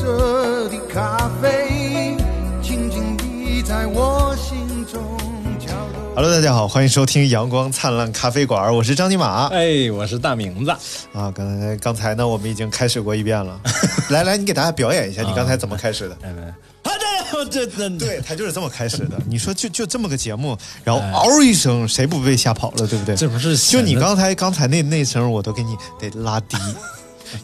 [0.00, 2.16] 是苦涩的咖啡，
[2.62, 5.02] 静静地在我心中
[5.58, 6.14] 敲动。
[6.14, 10.70] Hello，大家好，欢迎收听阳光灿烂咖啡馆，我是张尼玛哎，我是大明子。
[11.12, 11.30] 啊。
[11.34, 13.60] 刚才刚才呢，我们已经开始过一遍了。
[14.08, 16.16] 来来，你给大家表演一下，你刚才怎么开始的？
[16.22, 16.48] 来来，
[16.82, 16.90] 啊
[17.50, 19.18] 这这这对他就是这么开始的。
[19.28, 23.14] 你说就就这么个节目，然后嗷一声， 谁不被吓跑了，对不对？
[23.14, 26.56] 这不是就你刚才刚才那那声，我都给你得拉低。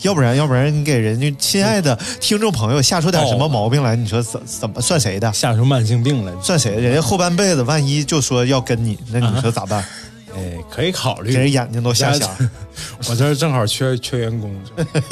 [0.03, 5.33] 要不然，要不然你给人家亲爱的听众朋友吓出点什么毛病来，你说怎怎么算谁的？
[5.33, 6.33] 吓出慢性病来？
[6.43, 6.81] 算谁的？
[6.81, 9.85] 人家后半辈子万一就说要跟你，那你说咋办？
[10.35, 11.33] 哎，可以考虑。
[11.33, 12.29] 给人眼睛都瞎瞎，
[13.09, 14.55] 我这儿正好缺缺员工，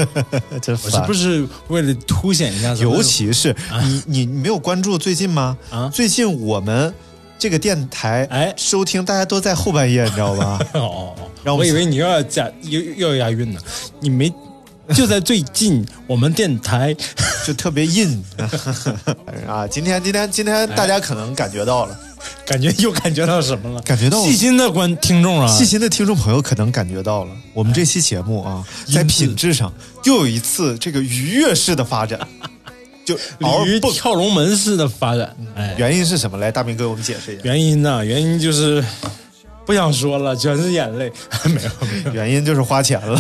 [0.60, 1.14] 真烦我是不。
[1.14, 2.74] 是为了凸显一下？
[2.74, 5.56] 尤其是你，你你没有关注最近吗？
[5.70, 6.92] 啊最近我们
[7.38, 10.58] 这个电台，哎收听大家都在后半夜，你知道吧？
[10.74, 13.58] 哦哦哦，让我我以为你又要加又又要押韵呢，
[14.00, 14.30] 你没。
[14.94, 16.94] 就在最近，我们电台
[17.46, 18.22] 就特别硬
[19.48, 19.66] 啊！
[19.66, 21.98] 今天今天今天大家可能感觉到了，
[22.44, 23.80] 感觉又感觉到什么了？
[23.82, 28.62] 感觉到细心的观听众啊，细心的听众朋友可能感觉到了，我们这期节目啊，
[28.92, 29.72] 在品质上
[30.04, 32.20] 又有一次这个愉悦式的发展，
[33.06, 33.14] 就。
[33.38, 35.34] 鲤鱼跳龙门式的发展。
[35.54, 36.36] 哎，原因是什么？
[36.36, 37.42] 来，大明给我们解释一下。
[37.44, 38.04] 原因呢？
[38.04, 38.84] 原因就是
[39.66, 41.10] 不想说了，全是眼泪。
[41.46, 43.18] 没有没有，原因就是花钱了。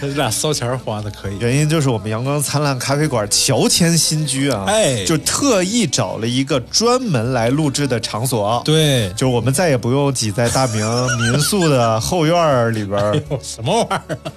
[0.00, 1.38] 这 俩烧钱花的可以。
[1.38, 10.86] 原因就是我们阳光灿烂咖啡馆乔迁新居啊，哎就特意找了一个专门来录制的场所，，对，就是我们再也不用挤在大明
[11.18, 14.32] 民宿的后院里边儿， 什么玩意儿啊？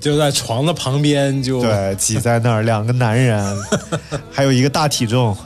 [0.00, 3.56] 就在床的旁边就对，挤在那儿，两个男人，
[4.30, 5.36] 还有一个大体重，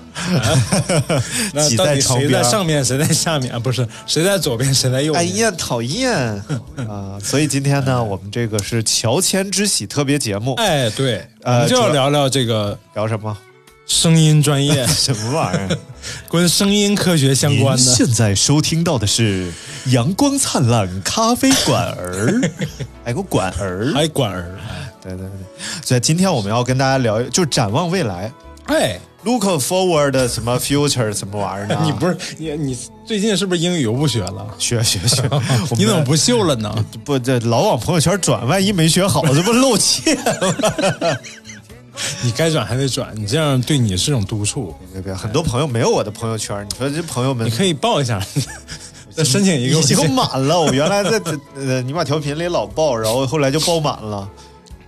[1.52, 2.42] 那 挤在床边谁。
[2.42, 3.58] 在上面，谁在下面啊？
[3.58, 5.24] 不是，谁在左边，谁在右边？
[5.24, 6.12] 哎呀，讨厌
[6.88, 7.18] 啊！
[7.22, 13.36] 所以今天呢，我们这个是乔迁之喜特别节目，哎，对，呃就要聊聊这个聊什么？
[13.86, 15.78] 声音专业，什么玩意儿？
[16.28, 17.82] 跟声音科学相关的。
[17.82, 19.52] 现在收听到的是
[19.86, 22.40] 阳光灿烂咖啡馆儿，
[23.04, 23.92] 还有个馆儿。
[23.94, 24.58] 还馆儿，
[25.02, 25.30] 对对对，
[25.84, 28.32] 所以今天我们要跟大家聊，就展望未来
[28.66, 31.76] 哎，，look forward 什么 future 什么玩意儿的。
[31.82, 34.46] 你不是你你最近是不是英语又不学了？
[34.58, 35.22] 学学学，
[35.76, 36.72] 你怎么不秀了呢？
[37.04, 38.46] 不这老往朋友圈转？
[38.46, 40.22] 万一没学好，这不露怯吗？
[42.22, 44.74] 你该转还得转，你这样对你是种督促。
[44.92, 48.20] 别别，很多朋友没有我的朋友圈，你说这朋友们你可以报一下，
[49.14, 50.60] 再申请一个已经满了。
[50.60, 51.20] 我原来在
[51.54, 54.28] 呃尼玛调频里老报，然后后来就报满了，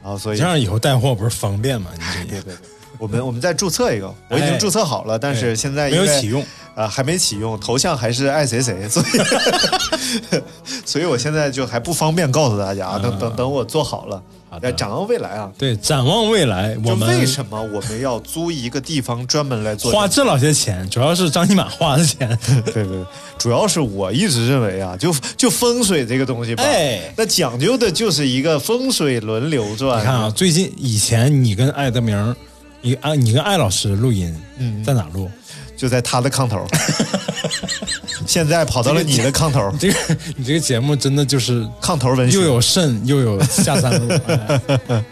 [0.03, 1.91] 然后所以这样以后带货不是方便吗？
[1.97, 2.55] 你这别别别，
[2.99, 10.43] 我们我们再注册一个，我已经哎注册好了，但是现在没有启用，啊、还没启用，头像还是爱谁谁，所以
[10.87, 14.23] 所以我现在就还不方便告诉大家，等等等我做好了，
[14.53, 15.51] 嗯好的呃展望未来啊。
[15.57, 22.39] 对，展望未来，我们为什么我们要租一个地方专门来做花这老些钱，主要是张尼玛花的钱。
[22.67, 23.05] 对对对，
[23.39, 30.01] 主要是我一直认为啊，就就风水这个东西吧，哎那讲究的就是一个风水轮流转。
[30.01, 32.37] 你看啊，最近以前你跟艾德明，
[32.83, 35.31] 你啊，你跟艾老师录音，嗯在哪录？
[35.83, 36.65] 就在他的炕头，
[38.25, 39.99] 现在跑到了你的炕头，这个
[40.37, 44.15] 你这个节目真的就是炕头文学又有肾又有下三路，
[44.87, 45.05] 哎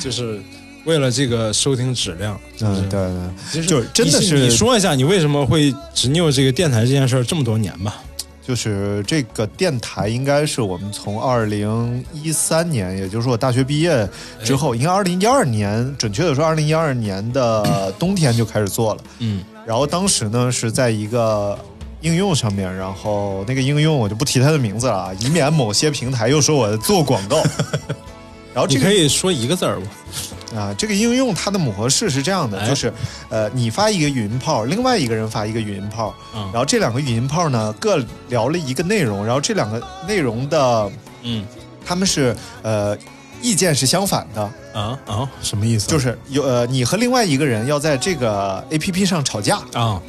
[0.00, 0.40] 就是
[0.86, 2.40] 为了这个收听质量。
[2.60, 3.10] 嗯，对
[3.52, 7.96] 对，就是真的是你说一下，你为什么会执拗这个电台这件事儿这么多年吧？
[8.42, 14.08] 就是这个电台应该是我们从二零一三年，也就是我大学毕业
[14.42, 19.02] 之后，应该二零一二年，准确的说二零一二年的冬天就开始做了。
[19.18, 21.56] 嗯，然后当时呢是在一个
[22.00, 27.40] 应用上面，然后那个应用我就不提它的名字了啊，以免某些平台又说我做广告。
[28.52, 29.86] 然后你这个可以说一个字儿吗？
[30.56, 32.92] 啊，这个应用它的模式是这样的，哎就是
[33.28, 40.90] 呃，你发一个语音炮，另外一个人发一个语音炮，嗯然后这两个语音炮呢各聊了一个内容，然后这两个内容的
[41.22, 41.46] 嗯
[41.86, 42.98] 他们是呃
[43.42, 44.42] 意见是相反的，
[44.72, 45.88] 啊啊，什么意思？
[45.88, 50.00] 就是有呃你和另外一个人要在这个 A P P 上吵架，啊，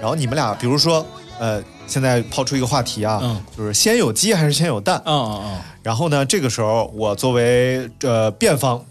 [0.00, 1.04] 然后你们俩比如说
[1.38, 3.42] 呃现在抛出一个话题啊，嗯。
[3.56, 5.00] 就是先有鸡还是先有蛋？
[5.04, 8.84] 啊啊然后呢，这个时候我作为呃辩方，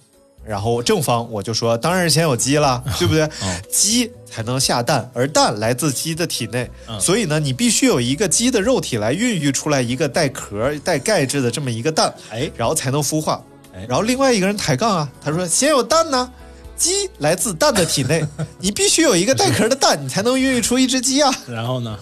[0.46, 3.28] 然后正方我就说，当然是先有鸡啦，对不对？
[3.70, 6.98] 鸡才能下蛋，而蛋来自鸡的体内，嗯。
[7.02, 12.50] 所以呢，你必须有一个鸡的肉体来孕育出来一个带壳、带钙质的这么一个蛋，哎。
[12.56, 13.42] 然后才能孵化。
[13.44, 13.55] 哎。
[13.88, 16.32] 然后另外一个人抬杠啊，他说先有蛋呢。
[16.78, 18.22] 鸡来自蛋的体内，
[18.60, 21.30] 你必须有一个带壳的蛋，你才能孕育出一只鸡啊！
[21.30, 21.98] 啊，然后呢？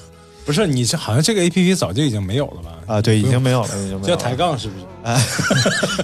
[0.45, 2.95] 不是你这好像这个 A P P 早就已经没有了吧？
[2.95, 4.03] 啊，对，已经没有了，已经没有了。
[4.09, 4.85] 叫抬杠是不是？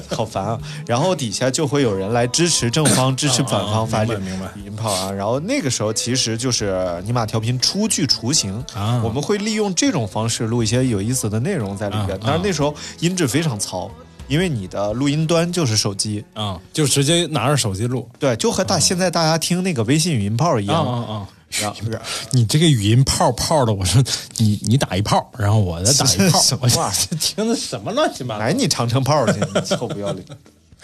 [0.16, 0.60] 好烦啊！
[0.86, 5.12] 然后底下就会有人来支持正方、支持反方发这个明白音炮啊。
[5.12, 13.90] 然后那个时候其实就是尼玛调频初具雏形啊我们会利用这种方式录一些有意思的内容在里边但是那时候音质非常糙，
[14.30, 18.08] 因为你的录音端就是手机，啊，就直接拿着手机录。
[18.18, 20.86] 对，就和大现在大家听那个微信语音炮一啊样。
[20.86, 21.28] 啊啊！
[21.60, 24.02] 然后然后 你这个语音炮炮的，我说
[24.38, 28.40] 你你打一炮，然后我再打一炮， 什么我玩意这听的什么乱七八糟？
[28.40, 30.24] 来你长城炮去，你臭不要脸。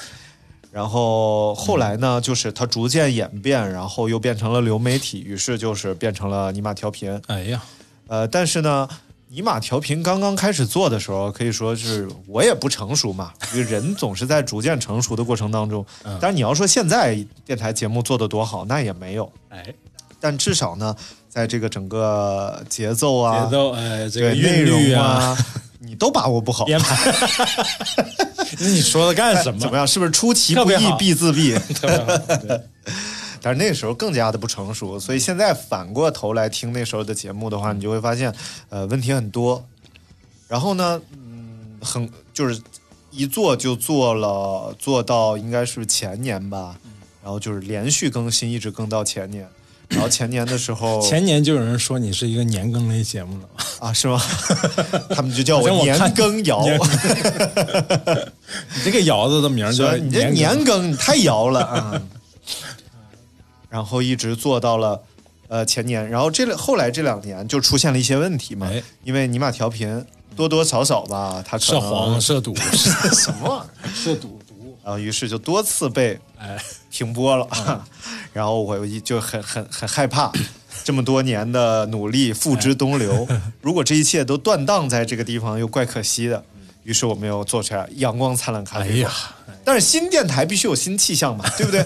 [0.74, 7.22] 然后后来呢，就是它逐渐演变，然后又变成了流媒体，于是就是变成了尼玛调频。
[7.28, 7.62] 哎呀，
[8.08, 8.90] 呃，但是呢，
[9.36, 15.86] 尼玛调频刚刚开始做的时候，可以说是 我也不成熟嘛，因为人总是在逐渐成熟的过程当中。
[16.06, 19.30] 嗯但是你要说现在电台节目做的多好，那也没有。
[19.50, 19.62] 哎，
[20.22, 20.96] 但至少呢，
[21.28, 25.38] 在这个整个节奏啊、节奏哎，这个内韵律容啊，
[25.80, 26.64] 你都把握不好。
[26.64, 26.96] 编排。
[28.58, 29.60] 那 你说的干什么？
[29.60, 29.86] 怎么样？
[29.86, 31.60] 是不是出其不意必自毙？
[33.46, 38.34] 但是那时候更加的不成熟，所以现在反过头来听那时候的节目的话，你就会发现，
[38.70, 39.64] 呃，问题很多。
[40.48, 42.60] 然后呢，嗯，很就是
[43.12, 46.76] 一做就做了，做到应该是前年吧，
[47.22, 49.48] 然后就是连续更新，一直更到前年。
[49.90, 53.48] 然后前年的时候， 前年就有人说你是一个年更类节目了？
[53.80, 54.20] 啊是吗？
[55.14, 56.66] 他们就叫我年好像我看羹尧。
[58.74, 62.02] 你这个窑子的名儿叫你这年年更你太摇了啊！
[63.76, 65.02] 然后一直做到了
[65.50, 72.56] 呃前年，然后这两后来这两年就出现了一些问题嘛，哎因为尼玛调频多多少少吧，它可涉能黄涉赌
[73.12, 76.58] 什么玩意儿，涉赌毒，然后于是就多次被哎，
[76.90, 77.46] 停播了，
[78.32, 80.32] 然后我一就很很很害怕。
[80.86, 83.28] 这么多年的努力付之东流，
[83.60, 86.42] 如果这一切都断档在这个地方，又怪可惜的。
[86.86, 88.94] 于是我们又做出来阳光灿烂咖啡馆。
[88.94, 89.12] 哎呀，
[89.66, 91.84] 但是新电台必须有新气象嘛， 对不对？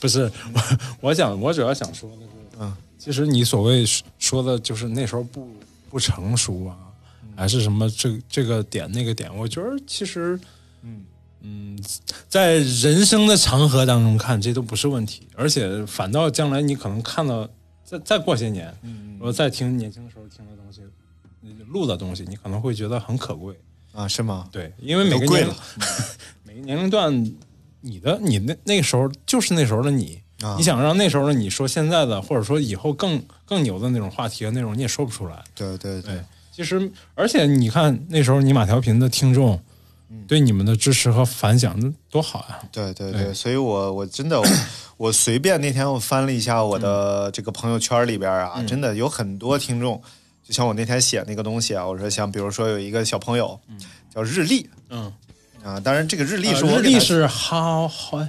[0.00, 0.60] 不是我，
[1.00, 3.84] 我想我主要想说的是，嗯，其实你所谓
[4.18, 5.48] 说的就是那时候不
[5.88, 6.76] 不成熟啊，
[7.36, 10.38] 还是什么这这个点那个点，我觉得其实，
[10.82, 11.04] 嗯
[11.42, 11.78] 嗯，
[12.28, 17.48] 在人生的长河当中看，这都不是问题，而且反倒将来你可能看到，
[17.84, 20.80] 再再过些年，嗯，我再听年轻的时候听的东西，
[21.68, 23.54] 录的东西，你可能会觉得很可贵。
[23.92, 24.48] 啊，是吗？
[24.52, 25.48] 对，因为每个年
[26.44, 27.34] 每个年龄段，
[27.80, 35.42] 你的你那那个时候就是那时候的你，啊你想让那时候的你说现在的，或者说以后更更牛的那种话题和内容，你也说不出来。
[35.54, 39.60] 对对对对，其实而且你看那时候你马调频的听众，
[40.26, 42.60] 对你们的支持和反响，那多好呀！
[42.72, 44.46] 对对对，对所以我我真的我
[44.96, 50.00] 我随便那天我翻了一下我的这个朋友圈里边啊，真的有很多听众，
[50.50, 53.56] 就像我那天写那个东西啊，我说像比如说有一个小朋友，
[54.12, 55.12] 叫日历嗯，
[55.62, 58.20] 啊，当然这个日历呃是日历是好好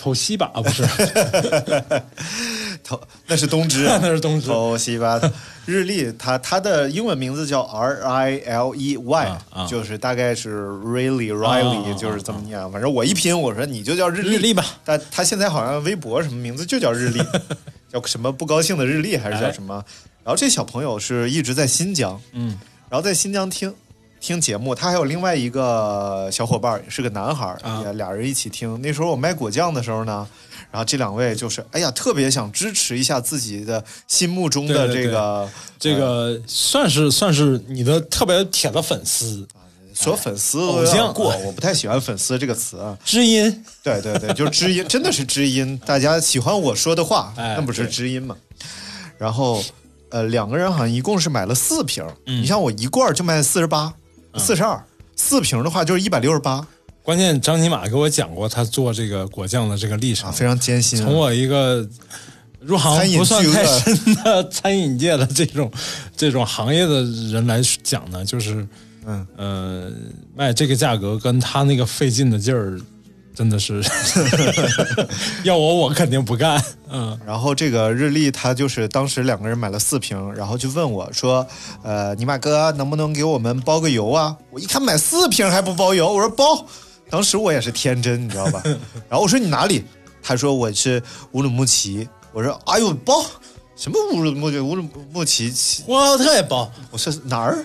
[0.00, 0.82] 偷西吧，不是？
[2.82, 5.20] 头那是东芝啊， 那是东芝头西吧。
[5.64, 12.58] 日历它它的英文名字叫 R I L E Y，、啊啊就是大概是 really 啊 Riley，、啊就是这么念。
[12.72, 14.64] 反正我一拼，我说你就叫日历日历吧。
[14.84, 17.20] 但他现在好像微博什么名字就叫日历，
[17.92, 19.84] 叫什么不高兴的日历还是叫什么？
[20.24, 22.58] 然后这小朋友是一直在新疆，嗯，
[22.88, 23.74] 然后在新疆听
[24.20, 28.80] 听节目，他还有另外一个小伙伴是个男孩儿，啊也俩人一起听。
[28.82, 30.28] 那时候我卖果酱的时候呢，
[30.70, 35.48] 然后这两位就是哎呀，特别想支持一下自己的心目中的这个
[35.78, 39.48] 这个算是算是你的特别铁的粉丝，
[39.94, 42.96] 说粉丝偶像过，我不太喜欢粉丝这个词啊。
[43.04, 43.64] 知音。
[43.82, 45.80] 对对对，就是知音，真的是知音。
[45.86, 48.36] 大家喜欢我说的话，哎那不是知音嘛？
[49.16, 49.62] 然后
[50.10, 52.04] 呃，两个人好像一共是买了四瓶。
[52.26, 52.42] 嗯。
[52.42, 53.92] 你像我一罐就卖四十八、
[54.36, 54.84] 四十二，
[55.16, 56.66] 四瓶的话就是一百六十八。
[57.02, 61.00] 关键张尼玛给我讲过他做这个果酱的这个历程，啊，非常艰辛。
[61.00, 61.04] 啊。
[61.04, 61.88] 从我一个
[62.60, 65.70] 入行不算太深的餐饮界的这种
[66.16, 67.02] 这种行业的
[67.32, 68.66] 人来讲呢，就是
[69.06, 69.26] 嗯。
[69.36, 69.90] 呃
[70.36, 72.80] 卖这个价格跟他那个费劲的劲儿，
[73.40, 73.82] 真的是
[75.44, 76.62] 要我我肯定不干。
[76.90, 81.46] 嗯，然后这个日历他就是当时两个人买了四瓶，然后就问我说
[81.82, 86.66] ：“呃，尼玛哥能不能给我们包个邮啊？”我一看买四瓶还不包邮，我说包。
[87.08, 88.62] 当时我也是天真，你知道吧？
[89.08, 89.86] 然后我说你哪里？
[90.22, 92.06] 他说我是乌鲁木齐。
[92.34, 93.24] 我说哎呦包
[93.74, 94.58] 什么乌鲁木齐？
[94.58, 95.50] 乌鲁木齐
[95.86, 97.64] 呼和浩特也包，我说哪儿？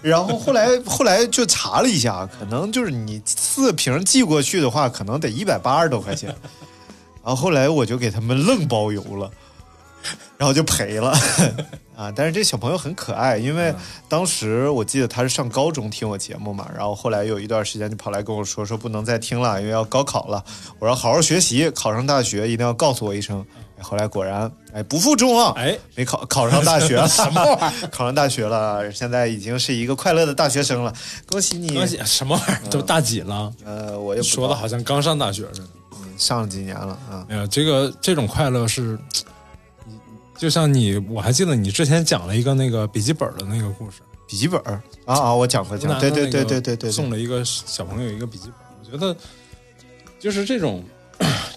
[0.00, 6.28] 然后后来后来就查了一下，可能就是你四瓶寄过去的话，可能得一百八十多块钱。
[7.24, 9.30] 然后后来我就给他们愣包邮了，
[10.36, 11.12] 然后就赔了
[11.94, 12.10] 啊！
[12.16, 13.72] 但是这小朋友很可爱，因为
[14.08, 20.42] 当时我记得他是上高中听我节目嘛，然后后来有一段时间就跑来跟我说说不能再听了，因为要高考了。
[20.80, 23.44] 我说好好学习，考上大学一定要告诉我一声。
[23.82, 27.88] 哎后来果然，哎，不负众望，哎，没考考上大学了， 什么玩意儿？
[27.88, 30.92] 考上大学了，现在已经是一个快乐的大学生了，
[31.26, 31.74] 恭喜你！
[31.74, 32.70] 恭喜什么玩意儿？
[32.70, 34.36] 都大几了，呃，我也不知道。
[34.36, 35.66] 说的好像刚上大学似的。
[36.16, 37.26] 上了几年了啊。
[37.28, 38.96] 没有这个这种快乐是，
[40.38, 44.80] 就像你，我还记得你之前讲了一个那个笔记本的那个故事，笔记本儿？
[45.04, 49.16] 啊啊，我讲过讲过，对对对对对对，送了一个小朋友一个笔记本，我觉得
[50.20, 50.84] 就是这种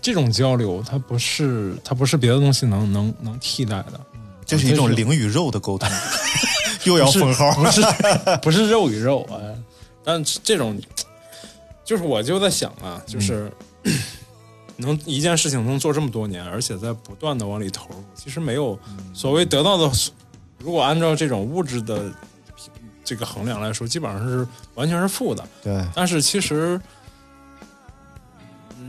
[0.06, 4.00] 这种交流，它不是它不是别的东西能能能替代的，
[4.46, 5.90] 这是一种灵与肉的沟通，
[6.86, 7.82] 又要封号，不是
[8.44, 9.42] 不是肉与肉啊，
[10.04, 10.80] 但这种
[11.84, 13.52] 就是我就在想啊，就是。
[14.78, 18.78] 能一件事情能做这么多年，而且在不断的往里投入，其实没有
[19.14, 19.90] 所谓得到的。
[20.60, 22.12] 如果按照这种物质的
[23.02, 25.48] 这个衡量来说，基本上是完全是负的。
[25.64, 26.78] 对，但是其实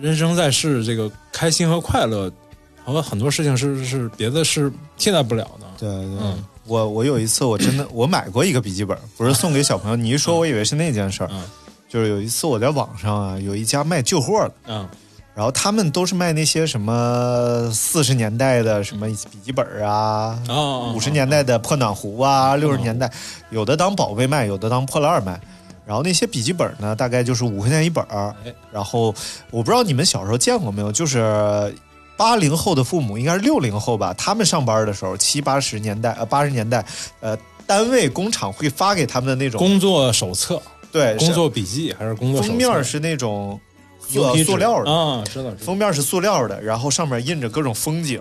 [0.01, 2.31] 人生在世，这个开心和快乐
[2.85, 5.67] 和很多事情是是别的是替代不了的。
[5.79, 11.43] 对对，嗯我我有一次我真的我买过一个笔记本，不是送给小朋友，你一说我以为是那件事儿，嗯
[11.89, 14.53] 就是有一次我在网上啊有一家卖旧货的。
[14.69, 14.89] 嗯
[15.35, 23.13] 然后他们都是卖那些什么四十年代的什么笔记本啊，哦五十年代的破暖壶啊，六十年代
[23.51, 25.39] 有的当宝贝卖，有的当破烂卖。
[25.87, 28.35] 然后那些笔记本呢，大概就是五块钱一本儿。
[28.45, 28.53] 哎。
[28.73, 29.15] 然后
[29.51, 31.73] 我不知道你们小时候见过没有，就是
[32.17, 36.85] 八零后的父母，应该是六零后吧，他们上班的时候，七八十年代呃八十年代，
[37.21, 42.49] 呃单位工厂会发给他们的那种工作手册、对工作笔记还是工作手册？
[42.49, 43.61] 封面是那种
[44.01, 44.91] 塑塑料的。
[44.93, 45.51] 啊，知道。
[45.59, 48.21] 封面是塑料的，然后上面印着各种风景。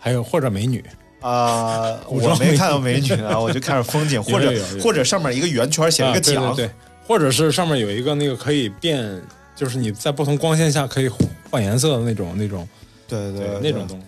[0.00, 0.82] 还有或者美女，
[1.20, 6.74] 啊、 我没看到美女啊，我就看着风景， 或者或者上面一个圆圈写了啊个奖，对对对，
[7.08, 9.20] 或者是上面有一个那个可以变，
[9.56, 11.08] 就是你在不同光线下可以
[11.50, 12.68] 换颜色的那种那种
[13.08, 14.04] 对对对那种东西。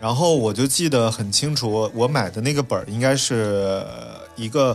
[0.00, 3.84] 然后我就记得很清楚，我买的那个本儿应该是
[4.34, 4.74] 一个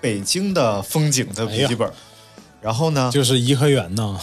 [0.00, 1.92] 北京的风景的笔记本儿。
[2.62, 4.18] 然后呢，就是颐和园呐，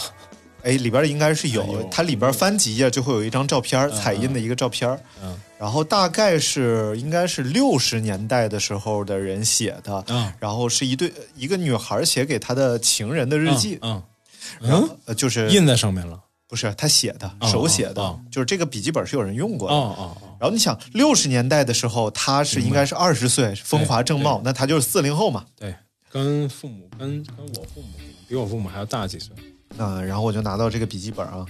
[0.62, 4.88] 哎，里边应该是有，哎它里边翻几页就会有一张照片儿，彩印的一个照片。
[5.22, 14.00] 嗯然后大概是应该是六十年代的时候的人写的，嗯然后是一对一个女孩写给她的情人的日记，嗯，
[14.60, 16.20] 然后呃就是印在上面了。
[16.46, 19.76] 不是他写的，哦手写的，哦就是这个笔记本是有人用过的。
[20.40, 25.44] 然后你想，六十年代的时候，他是应该是二十岁，风华正茂，那他就是四零后嘛。
[25.54, 25.74] 对，
[26.08, 27.88] 跟父母跟跟我父母
[28.26, 29.36] 比我父母还要大几岁。
[29.78, 31.46] 嗯，然后我就拿到这个笔记本啊，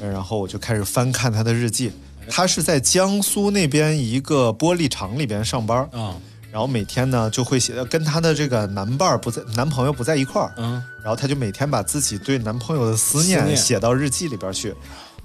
[0.00, 1.92] 呃然后我就开始翻看他的日记。
[2.30, 6.16] 他是在江苏那边一个玻璃厂里边上班，啊
[6.50, 14.74] 然后每天呢就会写，跟他的这个男伴儿不在，男朋友不在一块儿，嗯然后他就每天把自己对男朋友的思念写到日记里边去。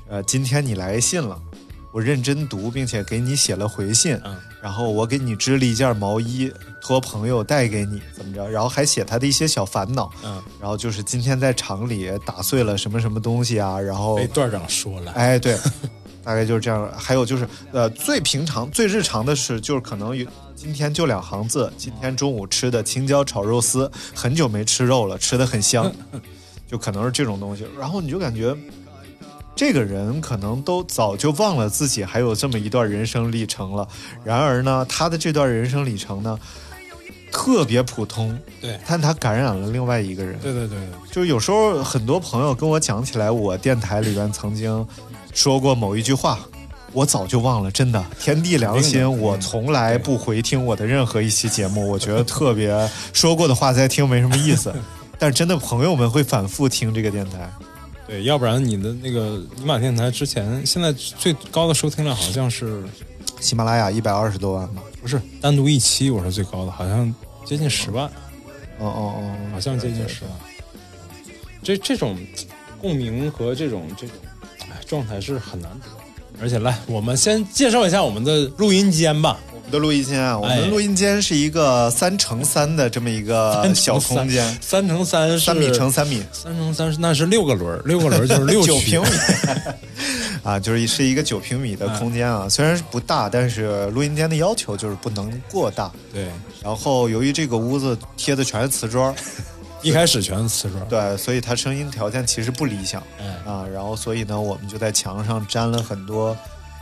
[0.10, 1.40] 呃，今天你来信了，
[1.92, 4.20] 我认真读，并且给你写了回信。
[4.24, 8.46] 嗯然后我给你织了一件毛衣，托朋友带给你，怎么着？
[8.50, 10.12] 然后还写他的一些小烦恼。
[10.22, 15.14] 嗯，然后就是今天在厂里打碎了什么什么东西啊，然后被段长说了。
[15.14, 15.58] 哎，对，
[16.26, 16.92] 大概就是这样。
[16.98, 20.28] 还有就是，呃，最平常、最日常的是，就是可能有
[20.58, 25.90] 今天就两行字，今天中午吃的青椒炒肉丝，很久没吃肉了，吃的很香，
[26.68, 27.66] 就可能是这种东西。
[27.80, 28.54] 然后你就感觉。
[29.60, 33.86] 这个人可能都早就忘了自己还有这么一段人生历程了，
[34.24, 36.40] 然而呢，他的这段人生历程呢，
[37.30, 38.80] 特别普通，对。
[38.88, 40.40] 但他感染了另外一个人。
[40.40, 40.78] 对对对。
[40.78, 44.88] 对，就是有时候很多朋友跟我讲起来，我电台里边曾经
[45.34, 46.40] 说过某一句话，
[46.94, 54.74] 我早就忘了，真的，天地良心，我从来不回听我的任何一期节目， 我觉得特别说过的话再听没什么意思。
[55.18, 57.52] 但是真的朋友们会反复听这个电台，
[58.10, 62.84] 对，要不然你的那个尼玛电台之前现在最高的收听量好像是
[63.40, 64.82] 喜马拉雅一百二十多万吧？
[65.00, 67.14] 不是单独一期我是最高的，好像
[67.46, 68.08] 接近十万，
[68.80, 70.34] 哦哦哦，好像接近十万。
[71.62, 72.18] 这这种
[72.82, 74.16] 共鸣和这种这种
[74.62, 75.86] 哎状态是很难得。
[76.42, 79.40] 而且来，我们先介绍一下我们的录音间吧。
[79.70, 89.10] 我的录音间啊，我哎们录音间是一个三乘三的这么一个小空间，三乘三是三米乘三米，三乘三是那是六个轮儿，六个轮儿就是 六曲九平米
[90.42, 92.50] 啊，就是是一个九平米的空间啊。
[92.50, 95.92] 虽然是不大，但是录音间的要求就是不能过大。
[96.12, 96.30] 对，
[96.64, 99.14] 然后由于这个屋子贴的全是瓷砖，
[99.84, 100.84] 一开始全是瓷砖。
[100.88, 103.68] 对，所以它声音条件其实不理想嗯，啊。
[103.72, 106.36] 然后所以呢，我们就在墙上粘了很多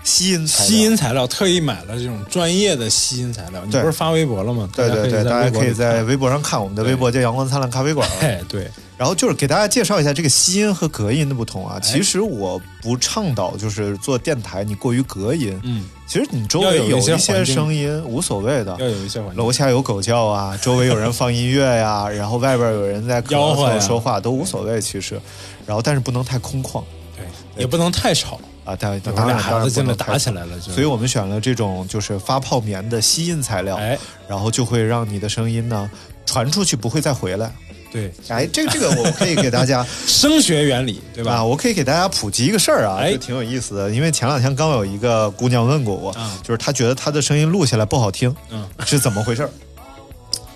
[0.07, 0.67] 吸音材料。
[0.67, 3.61] 吸音材料特意买了这种专业的吸音材料。
[3.65, 4.69] 你不是发微博了吗？
[4.73, 8.07] 对对对，大家可以在微微博上看，我们的微博叫“阳光灿烂咖啡馆”。
[8.21, 11.77] 哎，对，然后就是给大家介绍一下这个吸音和隔音的不同啊。
[11.81, 19.37] 其实我不倡导就是做电台你过于隔音，嗯，其实你周围有一些声音无所谓的，要有一些环境。
[19.37, 25.19] 楼下有狗叫啊， 周围有人放音乐呀、然后外边有人在咳吆喝说话都无所谓，其实。
[25.65, 26.81] 然后但是不能太空旷。
[27.13, 27.25] 对，
[27.61, 30.73] 也不能太吵，啊，当有当然俩孩子进来打起来了就。
[30.73, 33.97] 所以我们选了这种就是发泡棉的吸音材料，哎，
[34.27, 35.89] 然后就会让你的声音呢
[36.25, 37.49] 传出去不会再回来。
[37.89, 41.43] 对，哎，这个这个我可以给大家 声学原理对啊，吧？
[41.45, 43.89] 我可以给大家普及一个事儿啊，哎就挺有意思的。
[43.91, 49.49] 因为前两天刚有一个姑娘问过我，啊就是她觉得她的声音录下来不好听，嗯，是怎么回事儿？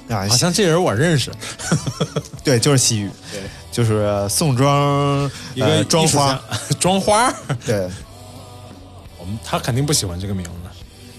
[0.13, 1.31] 啊，好像这人我认识，
[2.43, 6.41] 对，就是西域，对，就是宋庄一个呃妆艺术花
[6.79, 7.33] 庄，花。
[7.65, 7.89] 对，
[9.17, 10.51] 我们他肯定不喜欢这个名字。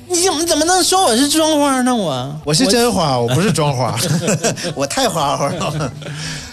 [0.09, 1.95] 你怎么怎么能说我是庄花呢？
[1.95, 3.99] 我我是真花，我不是庄花，
[4.77, 5.93] 我太花花了。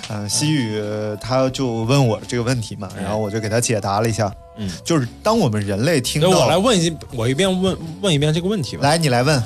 [0.07, 0.81] 呃，西雨
[1.19, 4.31] 他就问我这个问题嘛，然后我就给他解答了一下。
[4.57, 8.83] 嗯，就是当我们人类听到，我来问一，我一遍问问一遍这个问题吧。
[8.83, 9.43] 来你来问，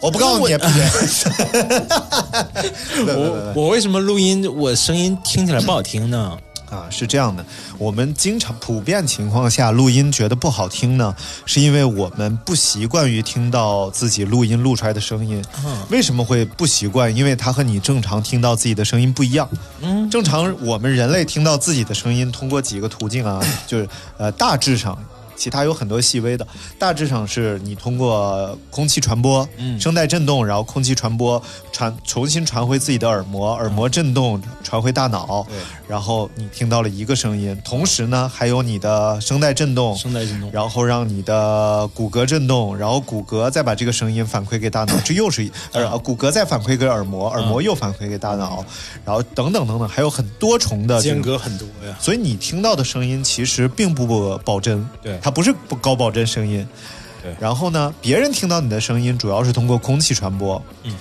[0.00, 0.82] 我不告诉你，闭嘴。
[3.06, 6.36] 我 我为什么录音我声音听起来不好听呢？
[6.70, 7.44] 啊，是这样的，
[7.78, 11.12] 我们经常普遍情况下录音觉得不好听呢，
[11.44, 15.44] 是因为我们不习惯于听到自己录音录出来的声音。
[15.88, 17.14] 为什么会不习惯？
[17.16, 19.48] 因为它和你正常听到自己的声音不一样。
[19.80, 24.96] 嗯，正常我们人类听到自己的声音，通过几个途径啊，就是呃，大致上。
[25.40, 26.46] 其他有很多细微的，
[26.78, 29.80] 大致上是你通过空气传播，嗯。
[29.80, 35.56] 声带震动，然后空气传播传重新传回自己的耳膜，耳膜震动传回大脑，对。
[35.88, 45.50] 然后你听到了一个声音，同时呢还有你的声带震动，声带震动，然后让你的骨骼震动，然后骨骼再把这个声音反馈给大脑， 这又是
[46.04, 48.62] 骨骼再反馈给耳膜，耳膜又反馈给大脑，
[49.06, 51.96] 然后等等等等，还有很多重的间隔很多呀。
[51.98, 55.18] 所以你听到的声音其实并不保真，对。
[55.22, 56.66] 它不是不高保真声音。
[57.22, 60.94] 对然后呢，别人听到你的声音主要是通过空气传播，嗯。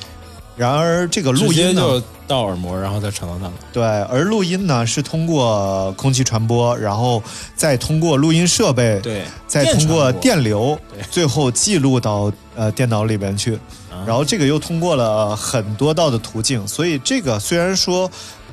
[0.57, 3.53] 然而这个录音呢，就到耳膜，然后再传到那里。
[3.71, 7.23] 对，而录音呢是通过空气传播，然后
[7.55, 13.55] 再通过录音设备，对，再通过电流对，最后记录到呃电脑里边去。
[13.55, 18.09] 啊然后这个又通过了很多道的途径，所以这个虽然说，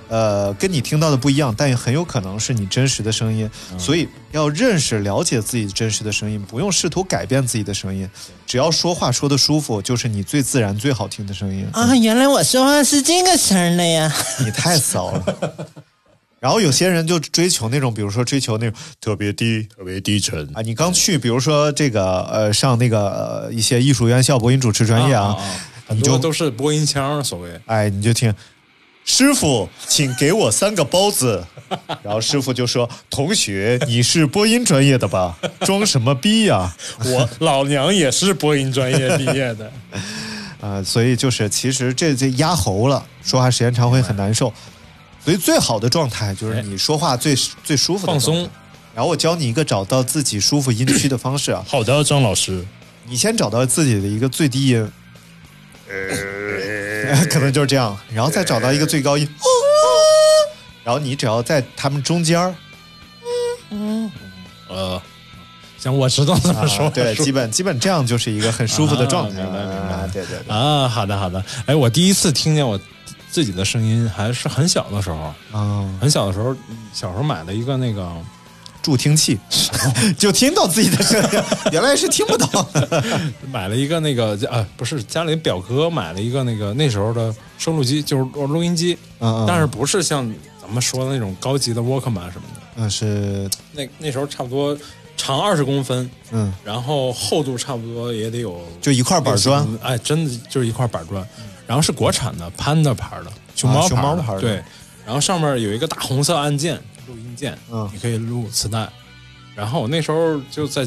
[0.08, 3.50] 呃，跟你听到的不一样，但也很有可能是你真实的声音。
[3.72, 8.08] 嗯所以要认识、了解自己真实的声音，不用试图改变自己的声音，
[8.46, 11.66] 只要说话说的舒服，就是你最自然、最好听的声音。
[11.72, 14.12] 啊，原来我说话是这个声儿的呀！
[14.44, 15.52] 你太骚了。
[16.38, 20.60] 然后有些人就追求那种，比如说追求那种特别低特别低沉啊。
[20.60, 25.36] 你刚去，比如说这个呃上那个呃一些艺术院校播音主持专业啊，
[25.88, 28.32] 很你就多都是播音腔，所谓哎，你就听，
[29.08, 31.46] 师傅，请给我三个包子。
[32.02, 35.38] 然后师傅就说：“同学，你是播音专业的吧？
[35.60, 36.74] 装什么逼呀、
[37.06, 39.72] 我老娘也是播音专业毕业的。
[40.60, 40.82] 啊？
[40.84, 44.52] ”所以就是其实这这压喉了，说话时间长会很难受。
[45.24, 48.48] 所以最好的状态就是你说话最最舒服的放松。
[48.92, 51.64] 然后我教你一个找到自己舒服音区的方式啊。
[51.68, 52.64] 好的，张老师。
[53.08, 54.92] 你先找到自己的一个最低音，
[57.30, 59.28] 可能就是这样，然后再找到一个最高音，
[60.84, 62.54] 然后你只要在他们中间儿，
[64.68, 65.00] 呃，
[65.78, 66.86] 行，我知道怎么说。
[66.86, 69.40] 啊对，基本基本这样就是一个很舒服的状态。
[69.42, 70.54] 啊明白明白啊对对对。
[70.54, 71.42] 啊，好的好的。
[71.66, 72.78] 哎，我第一次听见我
[73.30, 76.54] 自己的声音，还是很小的时候，啊，很小的时候，
[76.92, 78.10] 小时候买了一个那个
[78.86, 79.36] 助听器，
[80.16, 81.42] 就听到自己的声音，
[81.74, 82.68] 原来是听不到。
[83.50, 93.50] 买了一个那个啊，不是家里表哥买了一个那个那时候的收录机，就是录音机，嗯嗯但是不是像咱们说的那种高级的 Walkman 什么的，嗯，是。
[93.72, 94.78] 那那时候差不多
[95.16, 101.26] 长二十公分，嗯，然后厚度差不多也得有就一块板砖，哎，真的就是一块板砖，
[101.66, 104.40] 然后是国产的 Panda 牌的熊猫啊熊猫牌的。
[104.40, 104.62] 对，
[105.04, 107.88] 然后上面有一个大红色按键，录音键，嗯。
[107.92, 108.88] 你可以录磁带。
[109.54, 110.86] 然后我那时候就在，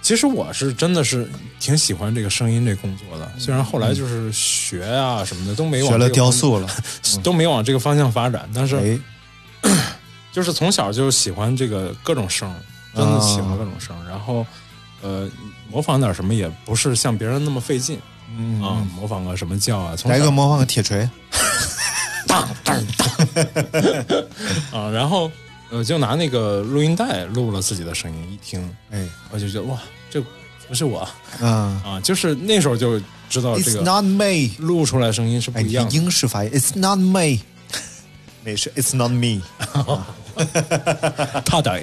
[0.00, 1.28] 其实我是真的是
[1.60, 6.68] 挺喜欢这个声音这工作的，虽然后来就是学啊什么的都没往学了这个方雕塑了。
[7.22, 9.00] 都没往这个方向发展，但是
[9.62, 9.70] 哎，
[10.32, 12.54] 就是从小就喜欢这个各种声，
[12.94, 13.96] 真的喜欢各种声。
[14.08, 14.46] 然后，
[15.02, 15.28] 呃，
[15.70, 17.98] 模仿点什么也不是像别人那么费劲。
[18.36, 18.62] 嗯。
[18.62, 21.08] 啊，模仿个什么叫啊，从来个模仿个铁锤，
[22.64, 24.06] 当当
[24.72, 25.30] 当啊，然后
[25.70, 29.78] 呃就拿那个录音带录了自己的声音，一听，哎，我就觉得哇，
[30.10, 30.22] 这
[30.68, 31.08] 不是我。
[31.40, 31.48] 嗯
[31.84, 35.90] 啊，就是那时候就知道这，It's 个 not me，录出来声音是不哎，你一样的。
[35.94, 37.40] 英式发音，It's not me，
[38.42, 39.42] 美式，It's not me，
[41.44, 41.80] 他得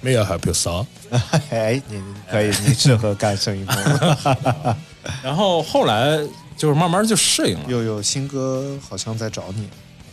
[0.00, 0.86] 没有 help you sir。
[1.50, 3.66] 哎，你你可以，你适合干声音。
[3.66, 4.76] 工作。
[5.22, 6.18] 然后后来
[6.62, 7.64] 就是慢慢就适应了。
[7.66, 9.68] 又有新歌好像在找你，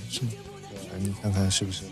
[0.09, 0.31] 是吗？
[0.89, 1.83] 对你看看是不是？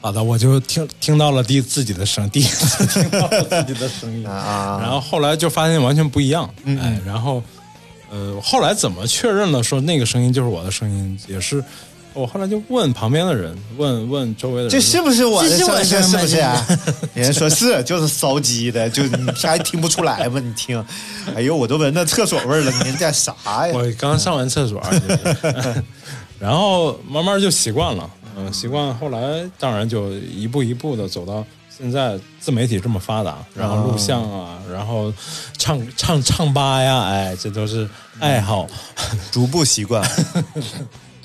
[0.00, 7.42] 好的，我就听听到了第自己的声，第一次听到了自己的声音啊然后后来就发现完全不一样，嗯哎，然后
[8.12, 11.60] 呃，后来怎么确认了说那个声音就是我的声音，也是
[12.14, 15.84] 我后来就问旁边的人，问问周围的人，这是不是我的声音？
[15.84, 16.66] 是不是啊？
[17.14, 20.40] 人家说是，就是骚鸡的，就你还听不出来吗？
[20.40, 20.84] 你听，
[21.36, 23.32] 哎呦，我都闻到厕所味儿了，你干啥
[23.66, 23.72] 呀？
[23.72, 25.84] 我刚上完厕所，就是
[26.40, 29.18] 然后慢慢就习惯了，嗯，习惯后来
[29.58, 35.12] 当然就一步一步的走到现在自媒体这么发达，然后录像啊，然后
[35.56, 38.66] 唱唱唱吧呀，哎，这都是爱好，
[39.30, 40.02] 逐步习惯。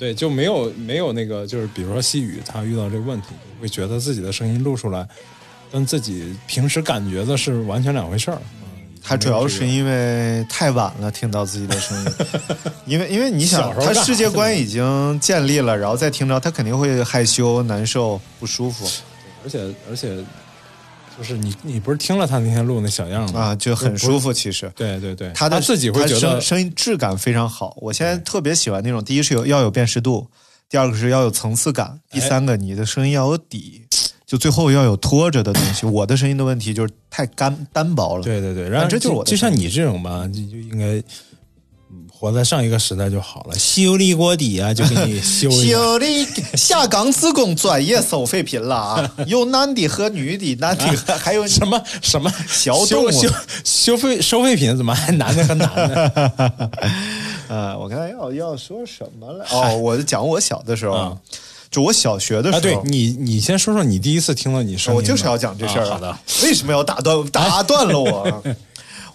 [0.04, 5.08] 对，就没有没有那个，就是比如说细雨，他遇到这个问题，就会觉得自己的声音录出来，
[5.72, 8.36] 跟自己平时感觉的是完全两回事儿。
[9.02, 12.12] 他主要是因为太晚了听到自己的声音，
[12.84, 18.86] 因为因为你想，他世界观已经建立了，然后再听着，他肯定会害羞、难受、不舒服
[19.42, 20.22] 而且而且，
[21.16, 23.40] 就是你你不是听了他那天录那小样吗？
[23.40, 24.32] 啊，就很舒服。
[24.32, 27.76] 其实对对对，他的自己会他觉得声声音质感非常好。
[27.80, 30.26] 我现在特别喜欢那种，第一是有要有辨识度，
[30.68, 33.82] 第二个是要有层次感，第三个你的声音要有底，
[34.26, 35.86] 就最后要有拖着的东西。
[35.86, 38.22] 我的声音的问题就是太干单薄了。
[38.22, 41.04] 对对对，然后这就是我就像你这种吧，就就应该嗯
[42.24, 45.72] 活在上一个时代就好了，修理锅底啊，就给你修一下。
[45.76, 49.14] 修理下岗职工专业收废品了啊！
[49.26, 53.34] 有男的和女的，男的和还有 什么什么小动物修修
[53.64, 56.70] 收费收废品怎么还男的和男的？
[57.48, 59.44] 呃，我刚才要要说什么了？
[59.50, 61.16] 哦，我就讲我小的时候，啊
[61.70, 68.42] 就我小学的时候，啊，对你你先说说你第一次听到你声音，我就是要讲这事儿、啊好的，为什么要打断打断了我？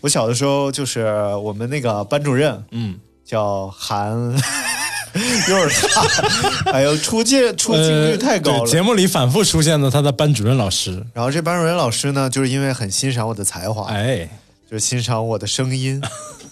[0.01, 1.05] 我小的时候就是
[1.43, 8.65] 我们那个班主任，嗯，叫韩，有点大，哎呦，出镜出镜率太高了。
[8.65, 14.29] 节目里反复出现的他的班主任老师，然后这班主任老师呢，就是因为很欣赏我的才华，哎，
[14.69, 16.01] 就是欣赏我的声音，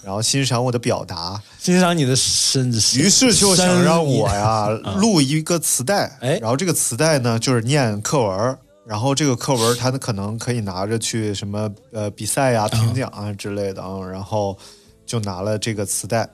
[0.04, 8.58] 然后欣赏我的表达， 欣赏你的身，于是就想让我呀啊录一个磁带，哎然后这个磁带呢就是念课文儿，
[8.88, 14.56] 然后这个课文他可能可以拿着去什么呃比赛呀、评奖啊之类的啊，然后
[15.04, 16.26] 就拿了这个磁带，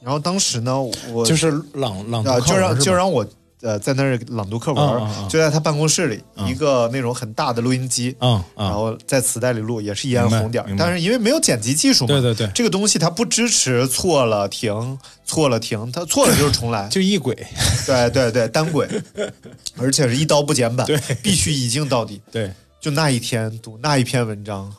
[0.00, 0.80] 然后当时呢
[1.12, 3.22] 我就是朗朗读啊就让就让我
[3.64, 8.14] 呃在那儿朗读课文就在他办公室里、一个那种很大的录音机，
[8.54, 12.46] 然后在磁带里录也是一样红点但是因为没有剪辑技术嘛，对对对。
[12.54, 17.34] 这个东西它不支持错了停，错了停，它错了就是重来， 就一轨，
[17.86, 18.86] 对对对，单轨，
[19.78, 21.00] 而且是一刀不剪版，对。
[21.22, 22.20] 必须一镜到底。
[22.30, 24.70] 对，就那一天读那一篇文章，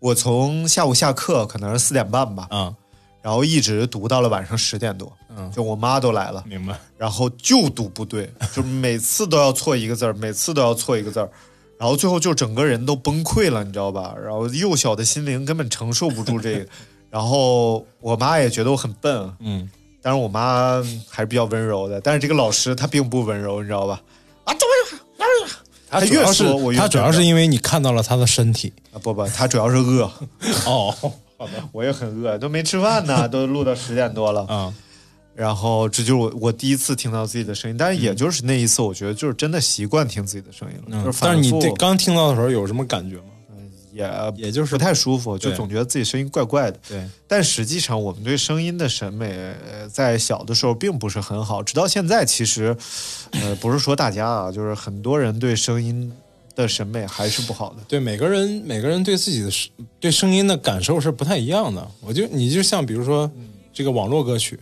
[0.00, 2.74] 我从下午下课可能是四点半吧，嗯，
[3.22, 5.50] 然后一直读到了晚上十点多，嗯。
[5.52, 11.28] 就我妈都来了，明白，然后就读不对， 就每次都要错一个字儿，每次都要错一个字儿，
[11.78, 14.14] 然后最后就整个人都崩溃了，你知道吧？
[14.22, 16.66] 然后幼小的心灵根本承受不住这个，
[17.10, 19.68] 然后我妈也觉得我很笨，嗯，
[20.02, 24.00] 但是我妈还是比较温柔的，但是这个老师他并不温柔，你知道吧？
[24.44, 24.74] 啊，怎么
[25.88, 30.10] 他越主要是说我越他主要是因为你看到了他的身体，啊不不，他主要是饿，
[30.66, 30.92] 哦，
[31.38, 34.44] 好的，我也很饿，都没吃饭呢，都录到十点多了。
[34.46, 34.74] 啊，
[35.34, 43.24] 然后这就是我我第一次听到自己的声音，但是也就是那一次，我觉得就是真的习惯听自己的声音了，嗯就是反但是你对刚听到的时候有什么感觉吗？
[43.92, 44.04] 也
[44.36, 46.76] 也就是不太舒服，就总觉得自己声音怪怪的。
[46.88, 49.30] 对，但实际上，我们对声音的审美，
[49.70, 52.76] 呃在小的时候并不是很好，直到现在，其实，
[53.30, 56.12] 呃，不是说大家啊，就是很多人对声音
[56.56, 57.84] 的审美还是不好的。
[57.86, 59.50] 对每个人每个人对自己的
[60.00, 61.88] 对声音的感受是不太一样的。
[62.00, 63.30] 我就你就像比如说
[63.72, 64.58] 这个网络歌曲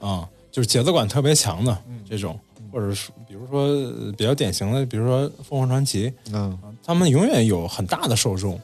[0.00, 1.76] 啊、就是节奏感特别强的
[2.08, 2.38] 这种，
[2.72, 8.60] 或者是比如说呃比较典型的，比如说凤凰传奇，嗯，他们永远有很大的受众，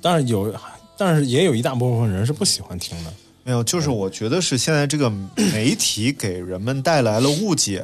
[0.00, 0.54] 但是有
[0.96, 3.12] 但是也有一大部分人是不喜欢听的。
[3.48, 5.10] 没有，就是我觉得是现在这个
[5.54, 7.82] 媒体给人们带来了误解，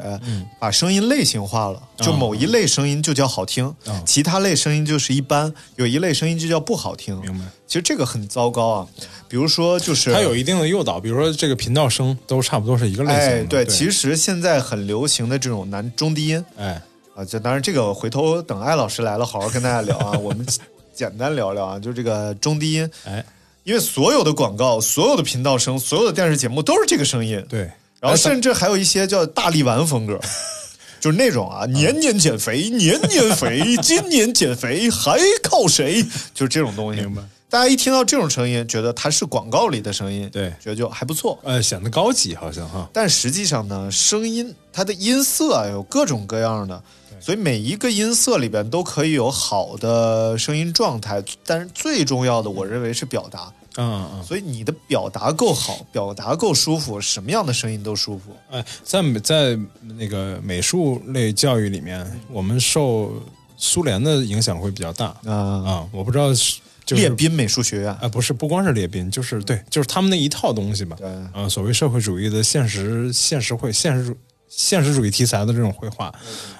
[0.60, 1.82] 把声音类型化了。
[1.96, 7.18] 就某一类声音就叫好听，嗯其他类声音就是一般，有一类声音就叫不好听。
[7.22, 7.46] 明白？
[7.66, 8.86] 其实这个很糟糕啊。
[9.26, 13.26] 比如说，就是它有一定的诱导，比如说这个频道声都差不多是一个类型的。
[13.26, 16.82] 哎，对，对，其实现在很流行的这种男中低音哎，
[17.14, 20.18] 啊，这当然这个回头等艾老师来了，好好跟大家聊啊。
[20.18, 20.46] 我们
[20.94, 23.24] 简单聊聊啊，就这个中低音，哎，
[23.64, 30.20] 因为所有的广告、所有的频道声、所有的电视节目都是这个声音，对，然后甚至还有一些叫大力丸风格，
[31.00, 36.02] 就是那种啊，年年减肥，年年肥， 今年减肥还靠谁？
[36.34, 37.00] 就是这种东西。
[37.00, 37.22] 明白。
[37.50, 41.38] 大家一听到这种声音，觉得它是广告里的声音，对觉得就还不错。
[41.44, 42.88] 呃，显得高级好像哈。
[42.92, 46.82] 但实际上呢，声音它的音色啊有各种各样的，
[47.24, 51.24] 所以每一个音色里边都可以有好的声音状态。
[51.42, 53.50] 但是最重要的，我认为是表达。
[53.78, 58.36] 嗯嗯，所以你的表达够好，表达够舒服，什么样的声音都舒服。
[58.50, 59.58] 哎，在美在
[59.96, 63.14] 那个美术类教育里面，我们受
[63.56, 65.88] 苏联的影响会比较大啊、啊。
[65.92, 70.94] 我不知道是就是列宾美术学院啊，不是不光是列宾，就是对，就是他们那一套东西吧。
[71.00, 76.14] 对啊，所谓社会主义的现实现实绘现实主现实主义题材的这种绘画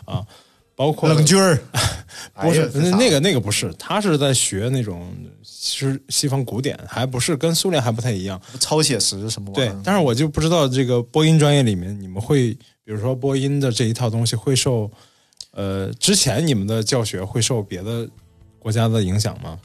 [0.05, 0.27] 啊，
[0.77, 1.59] 包括冷军儿，
[2.41, 8.41] 不是、那那个那个不是，他是在学那种是西方古典，还不是跟苏联还不太一样。
[8.59, 12.53] 超写实什么玩意儿？，对但是我就不知道这个播音专业里面，你们会
[12.85, 14.91] 比如说播音的这一套东西会受
[15.53, 18.09] 呃之前你们的教学会受别的
[18.59, 19.59] 国家的影响吗？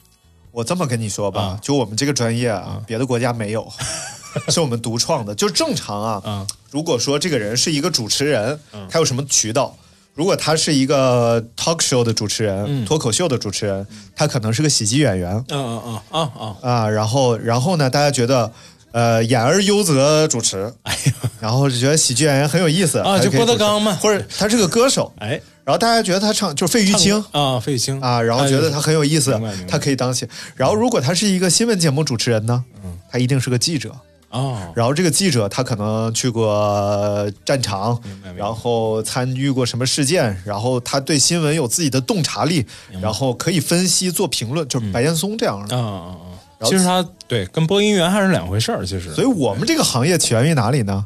[0.52, 3.68] 我这么跟你说吧，啊就我们这个专业啊，别的国家没有，
[4.50, 5.34] 是我们独创的。
[5.34, 9.76] 就正常啊，啊如果说这个人是一个主持人，他有什么渠道？
[10.20, 15.34] 如果他是一个 talk show 的主持人，脱口秀的主持人，他可能是个喜剧演员。
[15.48, 16.56] 嗯嗯嗯啊啊。
[16.62, 16.90] 啊。
[16.90, 18.52] 然后，然后呢，大家觉得。
[18.92, 23.96] 呃，演而优则主持，哎呀然后就觉得喜剧演员很有意思啊就郭德纲嘛。
[24.02, 25.40] 或者他是个歌手，哎。
[25.64, 27.24] 然后大家觉得他唱就是费玉清。
[27.30, 28.02] 啊费玉清。
[28.02, 30.28] 啊，然后觉得他很有意思他可以当起。
[30.56, 32.66] 然后如果他是一个新闻节目主持人呢，
[33.12, 33.96] 他一定是个记者。
[34.30, 38.00] 哦然后这个记者他可能去过战场
[38.36, 42.66] 然后参与过什么事件，然后他对新闻有自己的洞察力，
[43.02, 46.16] 然后可以分析做评论，就是白岩松这样的。
[46.64, 51.06] 其实他对跟播音员还是两回事儿，其实所以我们这个行业起源于哪里呢？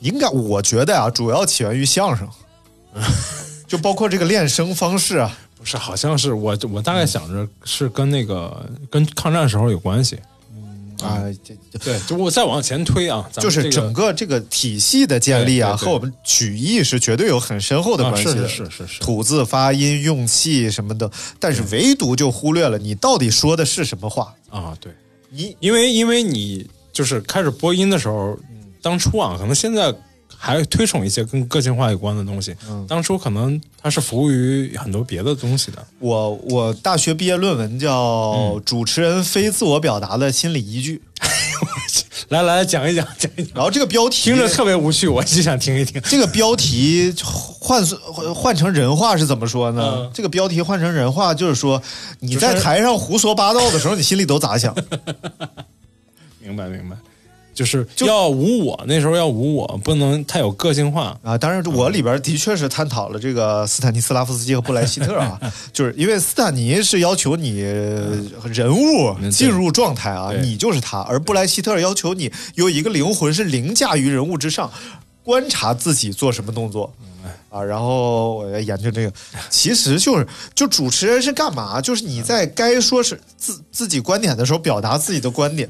[0.00, 2.28] 应该我觉得啊，主要起源于相声，
[3.66, 5.36] 就包括这个练声方式啊。
[5.58, 10.16] 不是好像是我我大概想着是跟那个跟抗战时候有关系。
[11.02, 11.24] 啊，
[11.84, 18.48] 对，就我再往前推啊，咱就是整个这个体系的建立啊，和我们曲艺是绝对有很深厚的啊关系的。
[18.48, 18.86] 是是是。
[18.86, 24.34] 是吐字、发音、用气什么的，但是唯独就忽略了你到底说的是什么话。
[24.48, 24.92] 啊，对，
[25.30, 25.56] 你。
[25.60, 28.38] 因为因为你就是开始播音的时候，
[28.80, 29.94] 当初啊，可能现在
[30.38, 32.54] 还推崇一些跟个性化有关的东西，
[32.86, 35.84] 当初可能它是服务于很多别的东西的。
[35.98, 41.02] 我我大学毕业论文叫《主持人非自我表达的心理依据》，
[42.28, 46.00] 来来讲一讲，讲一讲，然后这个标题听着特别无趣，我就想听一听。
[46.02, 49.82] 这个标题换换换成人话是怎么说呢？
[49.96, 51.82] 嗯这个标题换成人话就是说，
[52.20, 54.74] 你在台上胡说八道的时候，你心里都咋想？
[56.40, 56.96] 明 白明白，
[57.56, 61.18] 就是要无我，那时候要无我，不能太有个性化。
[61.22, 65.40] 啊，当然，我里边的确是探讨了这个斯坦尼斯拉夫斯基和布莱希特啊，
[65.72, 67.60] 就是因为斯坦尼是要求你
[68.52, 74.70] 人物嗯进入状态啊，你就是他，而布莱希特要求你有一个灵魂是凌驾于人物之上，
[75.24, 76.92] 观察自己做什么动作。
[77.48, 79.12] 啊，然后我要研究这个，
[79.48, 81.80] 其实就是就主持人是干嘛？
[81.80, 85.68] 就是你在该说是自自己观点的时候，表达自己的观点。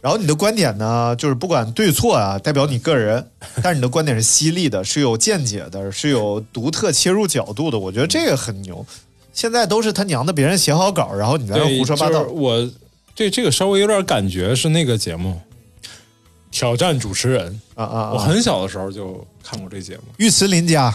[0.00, 3.26] 然后你的观点呢，就是不管对错啊，代表你个人，
[3.62, 7.78] 但是你的观点是犀利的，是有见解的，是有独特切入角度的。
[7.78, 8.84] 我觉得这个很牛。
[9.32, 12.34] 现在都是他娘的，别人写好稿，然后你在那，胡说八道就是。
[12.34, 12.70] 我
[13.14, 15.40] 对这个稍微有点感觉是那个节目
[16.52, 18.12] 《挑战主持人啊啊！
[18.12, 20.94] 我很小的时候就看过这节目尉迟林家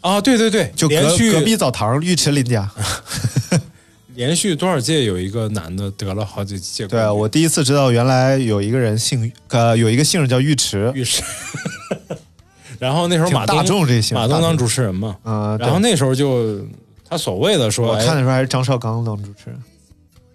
[0.00, 2.70] 啊，对对对，就隔隔壁澡堂尉迟林家。
[4.14, 11.22] 连续多少届有一个男的得了好几届对啊，我第一次知道原来有一个人姓呃有一个姓叫尉迟，尉迟。
[12.78, 16.60] 然后那时候马大众这姓马东当主持人嘛，嗯，然后那时候就
[17.08, 19.62] 他所谓的说，我看的时候还是张绍刚当主持人，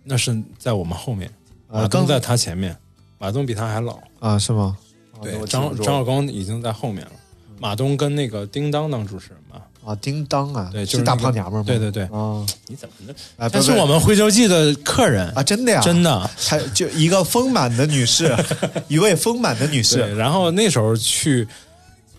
[0.04, 1.30] 那是在我们后面，
[1.68, 2.76] 啊马东在他前面，
[3.18, 4.00] 马东比他还老。
[4.20, 4.78] 啊，是吗？
[5.22, 7.12] 对，张张绍刚已经在后面了，
[7.60, 9.62] 马东跟那个叮当当主持人嘛。
[9.90, 11.64] 啊，叮当啊，对，就是大胖娘们儿？
[11.64, 13.16] 对对对，啊，你怎么能？
[13.38, 18.38] 啊，他是我们徽州记的客人啊，真的呀，真的，还就一个丰满的女士，
[18.88, 20.16] 一位丰满的女士。
[20.16, 21.48] 然后那时候去，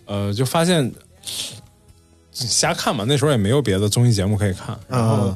[0.05, 0.93] 呃，就发现
[2.33, 5.33] 瞎看嘛，那时候也没有别的综艺节目可以看，然后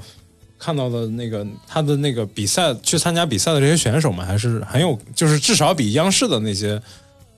[0.58, 6.82] 看到的那个他的那个比赛，去参加比赛的这些选手们还是很有，就是至少比央视的那些。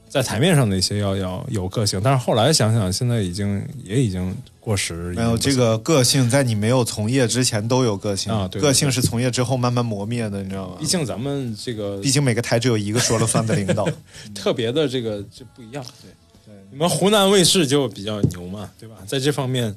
[0.09, 5.13] 在台面上的一些要要有个性，但是后来想想，现在已经也已经过时。
[5.15, 10.77] 没有这个个性，在你没有从业之前都有个性啊，对个性是从业之后慢慢磨灭的，你知道吗？
[10.79, 13.87] 毕竟咱们这个，毕竟每个台只有一个说了算的领导，
[14.35, 15.85] 特别的这个就不一样。
[16.01, 16.11] 对
[16.47, 18.97] 对，你们湖南卫视就比较牛嘛，对吧？
[19.07, 19.75] 在这方面，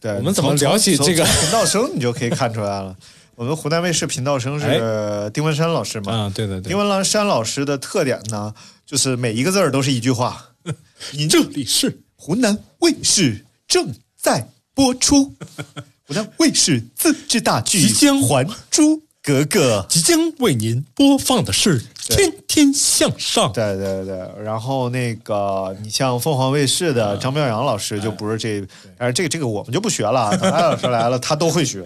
[0.00, 2.96] 对我们怎么聊起这个频道声，你就可以看出来了。
[3.34, 6.12] 我们湖南卫视频道声是丁文山老师嘛？
[6.12, 8.54] 啊，对对对，丁文山老师的特点呢？
[8.86, 10.50] 就是每一个字儿都是一句话。
[11.12, 15.34] 您这里是湖南卫视正在播出，
[16.06, 23.48] 湖南卫视自制大剧即将《还珠格格》，即将为您播放的是《天天向上》。
[23.52, 28.66] 对对对，然后那个你像凤凰卫视的张妙阳老师就不是这，
[28.98, 30.36] 但是这个这个我们就不学了。
[30.38, 31.84] 等艾老师来了，他都会学，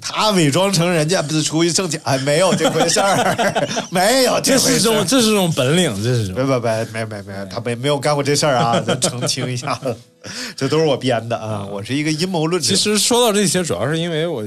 [0.00, 3.54] 他伪装成人家不是出于挣钱，哎，没有这回事儿，
[3.90, 6.34] 没有这是种这是种本领，这是种。
[6.34, 9.78] 别别别没没没，他没没有干过这事儿啊， 咱澄清一下，
[10.56, 12.68] 这都是我编的啊，我是一个阴谋论者。
[12.68, 14.42] 其实说到这些，主要是因为我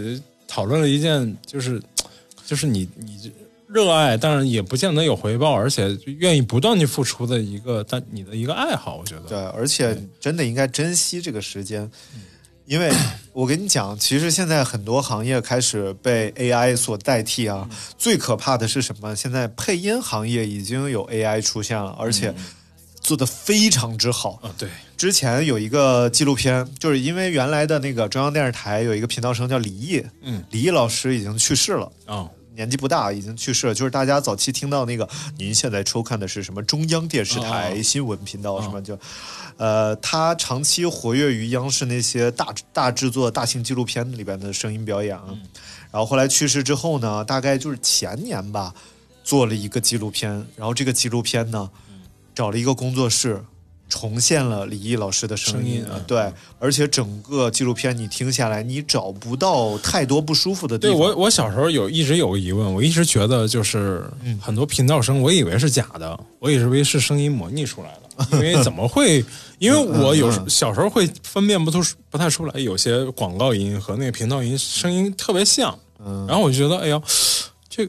[0.47, 1.82] 讨论了一件，就是
[2.45, 3.32] 就是你你
[3.67, 11.89] 热爱，当然也不见得有回报，而且愿意不断去付出的一个，但你的一个爱好，我觉得对，而且真的应该珍惜这个时间。
[12.65, 12.91] 因为
[13.32, 17.69] 我跟你讲，其实现在很多行业开始被 AI 所代替啊。
[17.95, 19.15] 最可怕的是什么？
[19.15, 22.34] 现在配音行业已经有 AI 出现了，而且
[23.01, 24.49] 做的非常之好啊。
[24.58, 32.28] 对，之前有一个纪录片，就是因为原来的那个中央电视台有一个频道声叫李毅，嗯，李毅老师已经去世了啊。
[32.56, 33.74] 年纪不大，已经去世了。
[33.74, 38.98] 就是大家早期听到那个，您现在收看的是什么中央电视台新闻频道什么就，
[39.58, 45.18] 呃，他长期活跃于央视那些大大制作、大型纪录片里边的声音表演。
[45.28, 45.39] 嗯、
[45.91, 48.74] 然后后来去世之后呢，大概就是前年吧，
[49.24, 50.32] 做了一个纪录片。
[50.56, 51.70] 然后这个纪录片呢，
[52.34, 53.44] 找了一个工作室。
[53.88, 60.98] 重现了李毅老师的声音，啊、对，而且整个纪录片你听下来，你找不到太多不舒服的地方。
[60.98, 64.04] 对我，我小时候有一直有个疑问，我一直觉得就是
[64.41, 69.24] 很多频道声，我以为是假的，我以为是声音模拟出来的，因为 怎么会？
[69.60, 77.02] 因为我有小时候会分辨不出不太出来，有些广告音和那个频道音声音特别像，嗯，然后我就觉得，哎呀，
[77.69, 77.88] 这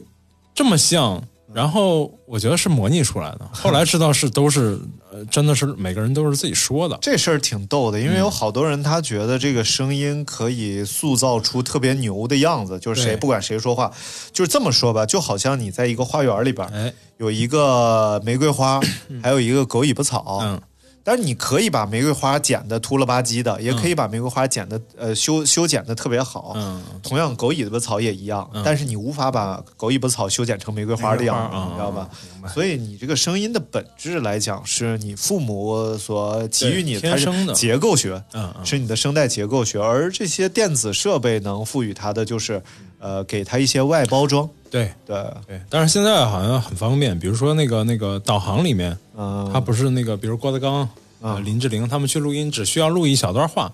[0.53, 1.21] 这么像。
[1.53, 4.79] 然后我觉得是模拟出来的， 后来知道是都是，
[5.11, 6.97] 呃，真的是每个人都是自己说的。
[7.01, 13.91] 这事儿挺逗的，因为有好多人他觉得这个声音可以塑造出特别牛的样子，就是谁不管谁说话，
[14.33, 18.79] 就是这么说吧，就好像你在一个花园里边，哎，有一个玫瑰花，
[19.23, 20.61] 还有一个狗尾巴草，嗯。
[21.07, 26.51] 但是你可以把玫瑰花剪的秃了吧唧的，也可以把玫瑰花剪的呃修修剪的特别好。
[26.57, 32.09] 嗯，同样狗尾巴草也一样，嗯、但是你无法把狗尾巴草修剪成玫瑰花的样子，嗯、你知道吧？
[32.53, 37.53] 所以你这个声音的本质来讲，是你父母所给予你天生的。
[37.53, 42.61] 结构学，嗯，是你的声带结构学，而这些电子设备能赋予它的就是
[42.99, 44.49] 呃给它一些外包装。
[44.69, 45.15] 对对
[45.47, 50.87] 对，但是现在好像很方便，比如说那个那个导航里面，嗯，它不是那个，比如郭德纲。
[51.19, 53.73] 啊，林志玲他们去录音，只需要录一小段话，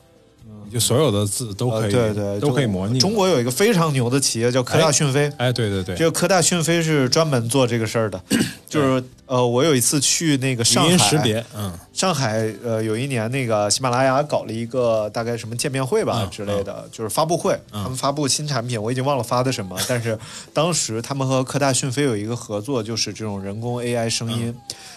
[0.74, 3.00] 就所有的字都可以，对对，都可以模拟。
[3.00, 8.20] 中国有一个非常牛的企业叫科大讯飞，哎，对对对，这个科大讯飞是专门做这个事儿的，
[8.68, 20.18] 就是呃，我有一次去那个上海，识别，嗯，上海呃有一年那个喜马拉雅搞了一个大概什么见面会吧之类的，就是发布会，他们发布新产品，我已经忘了发的什么，但是
[20.52, 24.54] 当时他们和科大讯飞有一个合作，就是这种人工 AI 声音，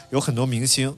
[0.09, 0.95] 有很多明星。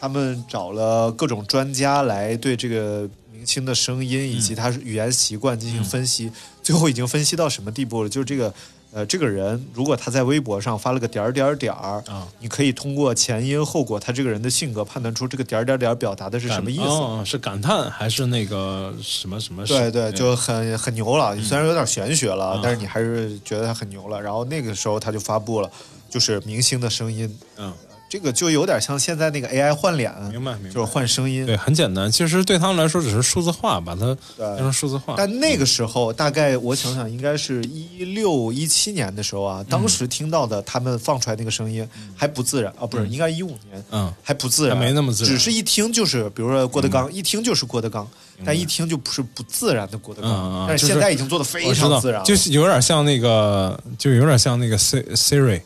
[0.00, 3.08] 他们找了各种专家来对这个
[3.38, 6.28] 明星的声音以及他语言习惯进行分析，
[6.60, 8.08] 最后已经分析到什么地步了？
[8.08, 8.52] 就是这个。
[8.90, 16.84] 呃，这个人如果他在微博上发了个点儿点儿点儿啊，你可以通过前因后果，他这个人的性格判断出这个点儿点儿点儿表达的是什么意思。
[16.84, 19.66] 哦是感叹还是那个什么什么？
[19.66, 21.36] 对对，就很很牛了。
[21.42, 24.22] 虽然有点玄学了，嗯但是你还是觉得他很牛了。
[24.22, 25.70] 然后那个时候他就发布了，
[26.08, 27.38] 就是明星的声音。
[27.58, 27.70] 嗯，
[28.08, 31.44] 这个就有点像现在那个 AI 换脸，明白明白，就是换声音。
[31.44, 32.10] 对，很简单。
[32.10, 35.14] 其实对他们来说只是数字化，把它变成数字化。
[35.16, 41.86] 但那个时候，大概我想想，应该是一六一七年的时候啊，当时听到的他们放出来那个声音
[42.16, 48.08] 还不自然啊，不是，应该一五年，嗯，还不自然，还没那么自然只是一听就是，比如说郭德纲，一听就是郭德纲，
[48.44, 50.30] 但一听就不是不自然的郭德纲。
[50.32, 55.60] 嗯但是现在已经做的非常自然了，就是有点像那个，就有点像那个 Si- Siri。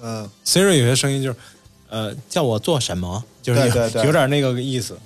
[0.00, 1.36] 嗯 Siri 有些声音就是，
[1.88, 4.06] 呃，叫我做什么，就是有对对对。
[4.06, 4.98] 有点那个意思。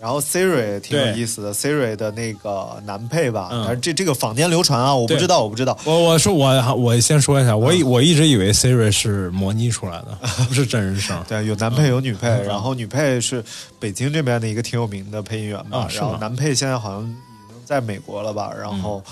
[0.00, 3.64] 然后 Siri 挺有意思的，Siri 的那个男配吧，嗯。
[3.66, 5.76] 但是这这个坊间流传啊，我不知道，我不知道。
[5.84, 11.22] 我我说我我先说一下，嗯我以我一直以为 Siri 是模拟出来的， 不是真人声。
[11.28, 12.44] 对，有男配有女配，嗯。
[12.44, 13.44] 然后女配是
[13.78, 19.04] 北京这边的一个挺有名的配音员吧，啊然后男配现在好像已经在美国了吧，然后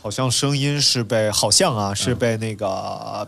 [0.00, 2.66] 好像声音是被好像啊是被那个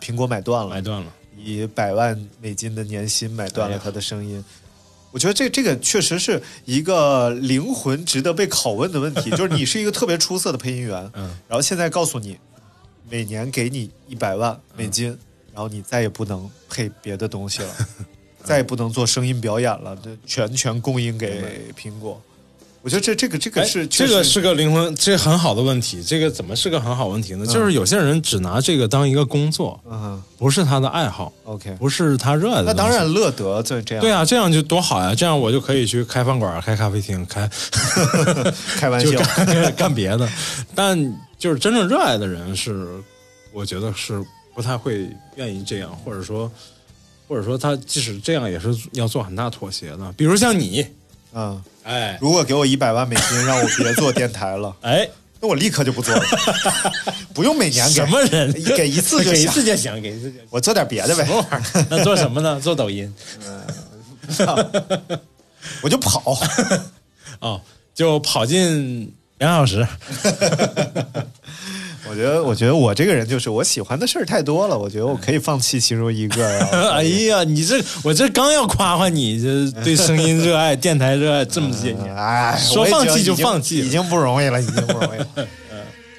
[0.00, 1.06] 苹果买断了，买断了，
[1.42, 4.42] 以百万美金的年薪买断了他的声音。
[5.10, 12.38] 我觉得这这个确实是一个灵魂值得被拷问的问题， 就是你是一个特别出色的配音员，嗯，然后现在告诉你，
[13.10, 15.08] 每年给你一百万美金，
[15.52, 17.74] 然后你再也不能配别的东西了，
[18.42, 22.18] 再也不能做声音表演了，这全权供应给苹果。
[22.82, 26.02] 我觉得这这个这个哎是、这个是个灵魂，这很好的问题。
[26.02, 27.46] 这个怎么是个很好问题呢？
[27.46, 32.64] 就是有些人只拿这个当一个工作，嗯不是他的爱好，OK，不是他热爱的。
[32.64, 33.02] 那当然。
[33.12, 35.14] 乐得这这样，对啊，这样就多好呀！
[35.14, 37.46] 这样我就可以去开饭馆、开咖啡厅、开
[38.78, 40.26] 开玩笑， 干干别的。
[40.74, 40.98] 但
[41.38, 42.88] 就是真正热爱的人是，
[43.52, 44.24] 我觉得是
[44.54, 46.50] 不太会愿意这样，或者说，
[47.28, 50.12] 或者说他即使这样也是要做很大妥协的。
[50.16, 50.86] 比如像你，
[51.34, 55.08] 嗯，哎如果给我一百万美金， 让我别做电台了，哎，
[55.40, 56.22] 那我立刻就不做了，
[57.34, 60.46] 不用每年给什么人给一次就给一行次就行，给一次就行。
[60.50, 61.86] 我做点别的呗什，么玩意儿？
[61.90, 62.60] 那做什么呢？
[62.60, 63.12] 做抖音
[63.46, 63.60] 嗯
[65.82, 66.36] 我就跑。
[67.40, 67.60] 哦，
[67.94, 69.86] 就跑进两小时。
[72.08, 76.58] 我觉得，我觉得我这个人就是我喜欢的事儿太多了，我觉得我可以放弃其中一个。
[76.92, 85.26] 哎呀，你这我这刚要夸夸你，这 对声音热爱、电台热爱这么些年， 哎，说放弃就放弃已经不容易了，已经不容易了。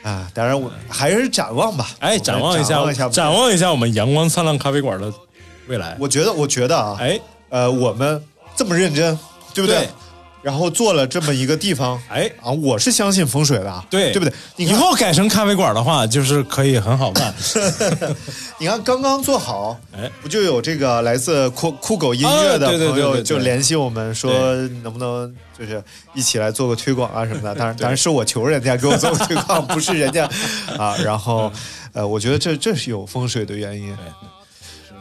[0.04, 1.90] 啊，当然我还是展望吧。
[2.00, 5.12] 哎，展望一展望一下，展望一下我们阳光灿烂咖啡馆的
[5.68, 5.96] 未来。
[6.00, 7.20] 我觉得，我觉得啊，哎，
[7.50, 8.22] 呃，我们
[8.56, 9.18] 这么认真，
[9.54, 9.80] 对不对？
[9.80, 9.90] 对
[10.44, 14.34] 然后做了这么一个地方，哎啊，我是相信风水的，对对不对？
[14.58, 17.34] 你以，后改成咖啡馆的话，就是可以很好办。
[18.60, 24.32] 你看，刚刚做好，哎，不就有这个来自酷酷狗音乐的朋友就联系我们说，
[24.84, 25.82] 能不能就是
[26.14, 27.56] 一起来做个推广啊什么的？
[27.56, 30.30] 当然，当然是我求人家给我做个推广， 不是人家
[30.78, 30.96] 啊。
[30.98, 31.50] 然后，
[31.94, 33.96] 呃，我觉得这这是有风水的原因。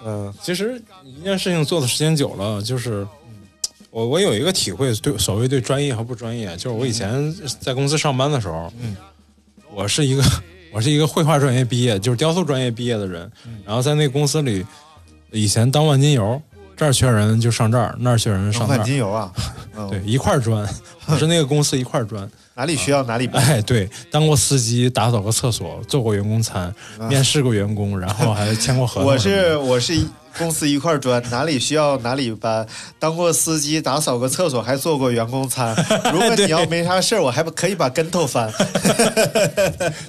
[0.04, 3.06] 嗯其实一件事情做的时间久了，就是
[3.92, 8.96] 我我有一个体会，对所谓对专业和不专业，就是我以前在公司上班的时候，嗯，
[9.70, 10.24] 我是一个
[10.72, 13.58] 我是一个绘画专业毕业，就是雕塑专业毕业的人，嗯。
[13.66, 14.64] 然后在那个公司里，
[15.30, 16.40] 以前当万金油，
[16.82, 19.30] 这儿缺人就上这儿，那儿缺人上那儿，万金油啊，
[19.78, 20.68] 嗯对，一块儿砖，
[21.06, 22.28] 我是那个公司一块儿砖。
[22.54, 23.40] 哪里需要哪里搬。
[23.42, 26.74] 哎，对，当过司机，打扫过厕所，做过员工餐，
[27.08, 29.16] 面试过员工，然后还签过合同我。
[29.16, 29.94] 是我是
[30.36, 32.66] 公司一块砖，哪里需要哪里搬。
[32.98, 35.74] 当过司机，打扫过厕所，还做过员工餐。
[36.12, 38.52] 如果你要没啥事儿，我还可以把跟头翻。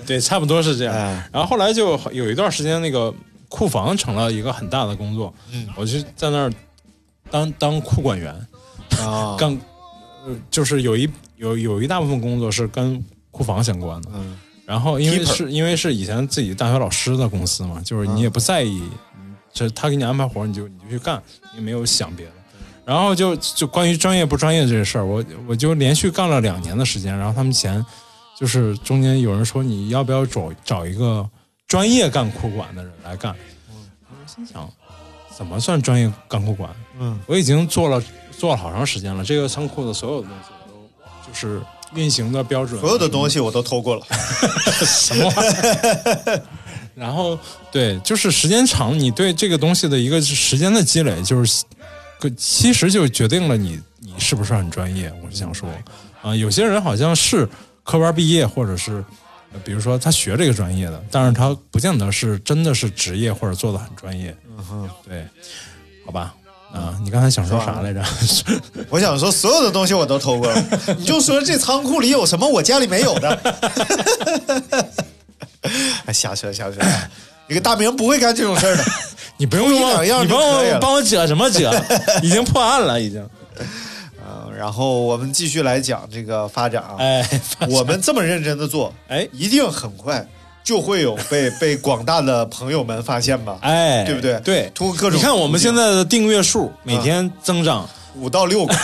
[0.08, 0.94] 对，差不多是这样。
[0.94, 3.14] 哎然后后来就有一段时间，那个
[3.56, 6.52] 库房成了一个很大的工作，嗯，我就在那儿
[7.30, 8.34] 当当库管员，
[9.00, 9.56] 啊， 干，
[10.26, 13.00] 呃就是有一有有一大部分工作是跟
[13.30, 14.10] 库房相关的。
[14.16, 14.36] 嗯。
[14.66, 18.82] 然后因为是因为是以前自己大学老师的公司嘛，就是你也不在意，
[19.20, 19.36] 嗯。
[19.54, 21.22] 这他给你安排活儿你就你就去干，
[21.56, 22.32] 你没有想别的。
[22.84, 27.16] 然后就就关于专业不专业这个事儿，我我就连续干了两年的时间。
[27.16, 27.86] 然后他们前
[28.36, 31.30] 就是中间有人说你要不要找找一个
[31.74, 33.36] 专业干库管的人来干，
[33.72, 34.70] 我心想
[35.36, 36.70] 怎么算专业干库管？
[37.00, 38.00] 嗯，我已经做了
[38.30, 41.60] 做了好长时间了，这个仓库的所有的东西我都就是
[41.96, 44.06] 运行的标准，所有的东西我都偷过了。
[44.86, 46.42] 什么玩意儿？
[46.94, 47.36] 然后
[47.72, 51.64] 对，就是时间长，你对这个东西的一个时间的积累，就是
[52.20, 55.12] 个其实就决定了你你是不是很专业。
[55.26, 55.68] 我是想说，
[56.22, 57.50] 啊、有些人好像是
[57.84, 59.04] 科班毕业，或者是呃
[59.64, 64.36] 比如说他学这个专业的，但是他不见得是真的是职业或者做的很专业。
[64.50, 65.26] 嗯哼，对，
[66.06, 66.34] 好吧。
[66.74, 68.04] 啊，你刚才想说啥来着？
[68.90, 70.64] 我想说，所有的东西我都偷过了，
[70.98, 73.30] 你就说这仓库里有什么我家里没有的。
[76.06, 76.80] 哎，瞎扯瞎扯，
[77.48, 78.84] 你个大明不会干这种事儿的。
[79.38, 81.70] 你不用一帮你帮我帮我遮什么解？
[82.24, 83.24] 已经破案了，已经。
[84.64, 86.96] 嗯，然后我们继续来讲这个发展啊。
[86.98, 87.28] 哎，
[87.70, 90.26] 我们这么认真的做，哎一定很快
[90.64, 93.58] 就会有被 被广大的朋友们发现吧？
[93.62, 98.74] 哎，对不对对，通过各种你看我们现在的订阅数每天增长，五到六个。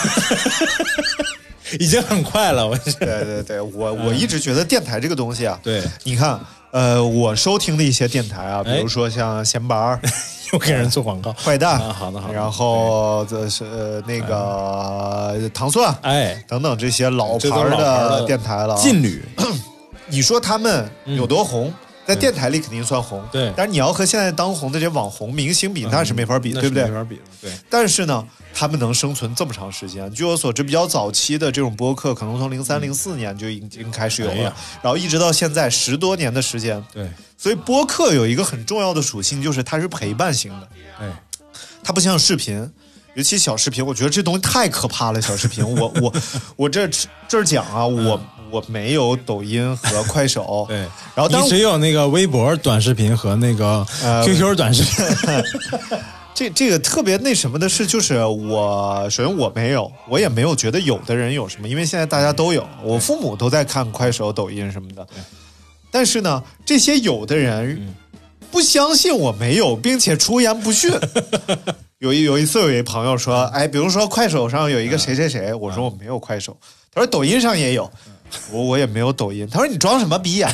[1.78, 2.66] 已经很快了。
[2.66, 6.38] 我对对对，我我一直觉得电台这个东西啊，对，你看，
[6.72, 10.00] 呃，我收听的一些电台啊，比哎如说像闲白儿、
[10.52, 11.32] 又给人做广告。
[11.44, 12.34] 坏蛋，啊好的好的。
[12.34, 17.76] 然后这是呃那个糖蒜，哎，等等这些老牌的
[18.20, 18.80] 的电台了啊。
[18.80, 19.24] 劲旅，
[20.06, 21.72] 你说他们有多红？
[22.10, 26.84] 在电台里肯定算红，对但是你要和现在当红的这些网红明星比，那是没法比，那对不对？
[26.84, 27.50] 没法比，对。
[27.68, 34.52] 但是呢，他们能生存这么长时间，据我所知，比较早期的这种播客，可能从零三零四年就已经开始有了，哎
[34.82, 36.84] 然后一直到现在十多年的时间。
[36.92, 37.08] 对，
[37.38, 40.68] 所以播客有一个很重要的属性，就是它是陪伴型的，
[41.00, 41.22] 哎，
[41.82, 42.70] 它不像视频。
[43.16, 45.20] 尤其小视频，我觉得这东西太可怕了。
[45.20, 46.14] 小视频，我我
[46.54, 46.88] 我这
[47.26, 48.18] 这儿讲啊，我
[48.50, 50.78] 我没有抖音和快手， 对，
[51.14, 55.04] 然后当你只有那个微博短视频和那个呃 QQ 短视频。
[56.32, 65.06] 这这个特别那什么的是，就是我首先我没有，我也没有觉得有的人有什么，因为现在大家都有，我父母都在看快手、抖音什么的。
[65.90, 67.94] 但是呢，这些有的人
[68.50, 70.90] 不相信我没有，并且出言不逊。
[71.98, 76.56] 有一有一次，有一朋友说：“哎，比如说快手上有一个谁谁谁，我说我没有快手。
[76.94, 77.90] 他说抖音上也有，
[78.52, 79.48] 我我也没有抖音。
[79.50, 80.52] 他说你装什么逼呀、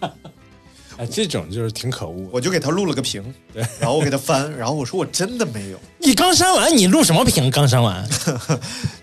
[0.98, 2.28] 哎，这种就是挺可恶。
[2.30, 3.22] 我就给他录了个屏，
[3.54, 5.80] 对然后我给他翻，然后我说我真的没有。
[5.98, 7.50] 你刚删完，你录什么屏？
[7.50, 8.06] 刚删完，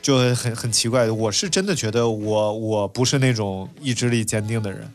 [0.02, 1.10] 就很很奇怪。
[1.10, 4.88] 我是真的觉得我我不是那种意志力坚定的人。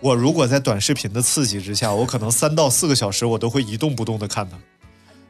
[0.00, 4.56] 我如果在短视频的刺激之下，我可能三到四个小时我都会一动不动的看它，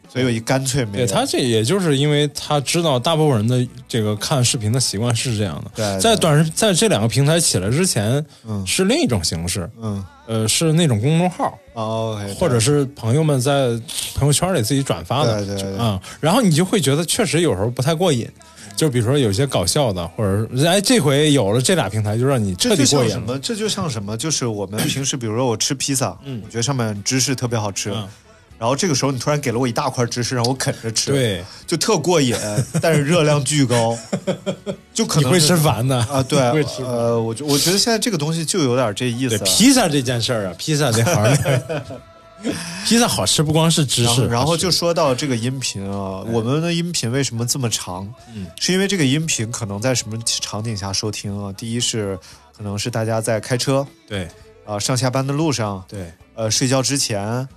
[0.08, 1.06] 所以我一干脆没有。
[1.06, 5.70] 对他这也就是因为他知道大部分人的这个看视频的习惯是这样的。
[5.74, 13.68] 对对在短视在这两个平台起来之前，嗯是另一种形式，嗯呃，是那种公众号，哦或者是朋友们在
[14.14, 18.28] 朋友圈里自己转发的，对对对啊、然后你就会觉得确实有时候不太过瘾，
[18.76, 23.10] 就比如说有些搞笑的，或者是哎这回有了这俩平台，就让你彻底过瘾了。
[23.10, 23.38] 像什么？
[23.38, 24.16] 这就像什么？
[24.16, 28.06] 就是我们平时，比如说我吃披萨，嗯我觉得上面芝士特别好吃，嗯
[28.58, 32.34] 然后这个时候你突然给了我一大块芝士让我啃着吃，对，就特过瘾，
[32.82, 33.96] 但是热量巨高，
[34.92, 35.96] 就可能会吃烦的。
[35.96, 41.82] 啊，对 你会吃，呃，我觉我觉得现在这个东西就有点这意思，披萨这件事儿啊，披萨这行儿，
[42.84, 48.12] 披萨好吃不光是芝士，然后就说到这个音频啊，我们的音频为什么这么长？
[48.34, 51.52] 嗯，是因为这个音频可能在什么场景下收听啊？
[51.52, 52.18] 第一是
[52.56, 54.28] 可能是大家在开车对。
[54.64, 56.12] 啊、上下班的路上，对。
[56.34, 57.48] 呃，睡觉之前。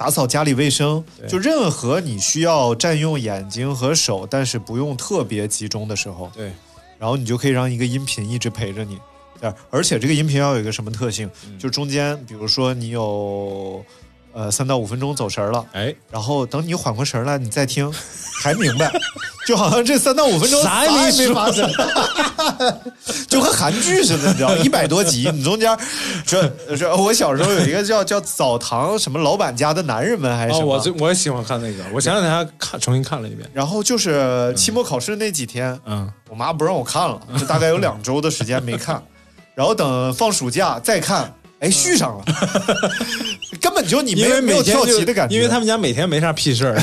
[0.00, 6.50] 打扫家里卫生，就任何你需要占用眼睛和手，但是不用特别集中的时候，对
[6.98, 8.98] 然后你就可以让一个音频一直陪着你。
[9.38, 11.30] 对，而且这个音频要有一个什么特性？
[11.46, 13.84] 嗯就中间，比如说你有
[14.32, 17.92] 呃三到五分钟走神儿了，哎，然后等你缓过神儿来，你再听，
[18.42, 18.90] 还明白，
[19.46, 21.68] 就好像这三到五分钟啥也没发生，
[23.28, 25.76] 就和韩剧似的，你知道，一百多集，你中间
[26.24, 39.02] 这这，我小时候有一个叫叫澡堂什么老板家的男人们还是什哦，么，我最我也喜欢看那个，我前两天还看重新看了一遍，然后就是期末考试那几天，嗯，我妈不让我看了，就大概有两周的时间没看，
[39.54, 42.24] 然后等放暑假再看，哎，续上了，
[43.60, 46.80] 根本就你没有没有跳棋的感觉，因为他们家每天没啥屁事儿，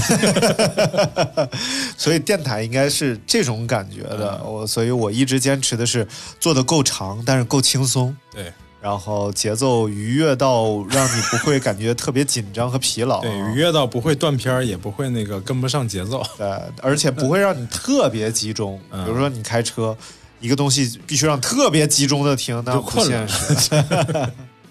[1.97, 4.39] 所以电台应该是这种感觉的。
[4.43, 4.51] 嗯。
[4.51, 6.07] 我所以我一直坚持的是
[6.39, 8.51] 做的够长，但是够轻松，对。
[8.80, 16.47] 然后节奏愉悦到让你不会感觉特别紧张和疲劳，对，愉悦到不会断片儿，也不会那个跟不上节奏， 对，
[16.82, 18.80] 而且不会让你特别集中。
[18.91, 19.03] 嗯。
[19.03, 19.97] 比如说你开车，
[20.39, 23.73] 一个东西必须让特别集中的听，那不现实。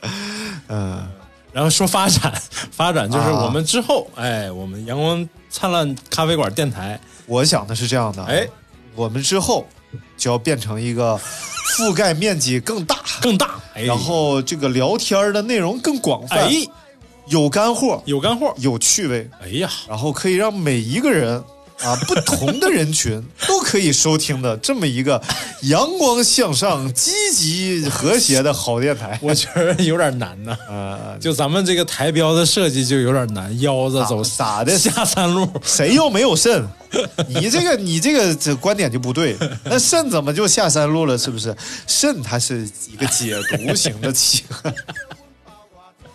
[0.69, 1.07] 嗯，
[1.57, 2.31] 然后说发展，
[2.71, 3.45] 发展就是啊。
[3.47, 8.47] 我们之后，哎，我们阳光灿烂咖啡馆电台，我想的是这样的，哎，
[8.95, 9.67] 我们之后
[10.19, 11.19] 就要变成一个
[11.79, 16.53] 覆盖面积更大，更大，哎，然后这个聊天的内容更广泛，哎，
[17.29, 21.43] 有干货，有干货，有趣味，哎呀，然后可以让每一个人
[21.83, 25.23] 啊，不同的人群都可以收听的这么一个
[25.63, 29.19] 阳光向上、积极和谐的好电台。
[29.23, 30.57] 我觉得有点难呐。
[30.69, 36.67] 呃，就咱们这个台标的设计就有点难，腰子走咋的下三路，谁又没有肾？
[37.29, 39.37] 你这个你这个这观点就不对。
[39.65, 41.17] 那肾怎么就下三路了？
[41.19, 41.55] 是不是？
[41.87, 44.75] 肾它是一个解毒型的器官。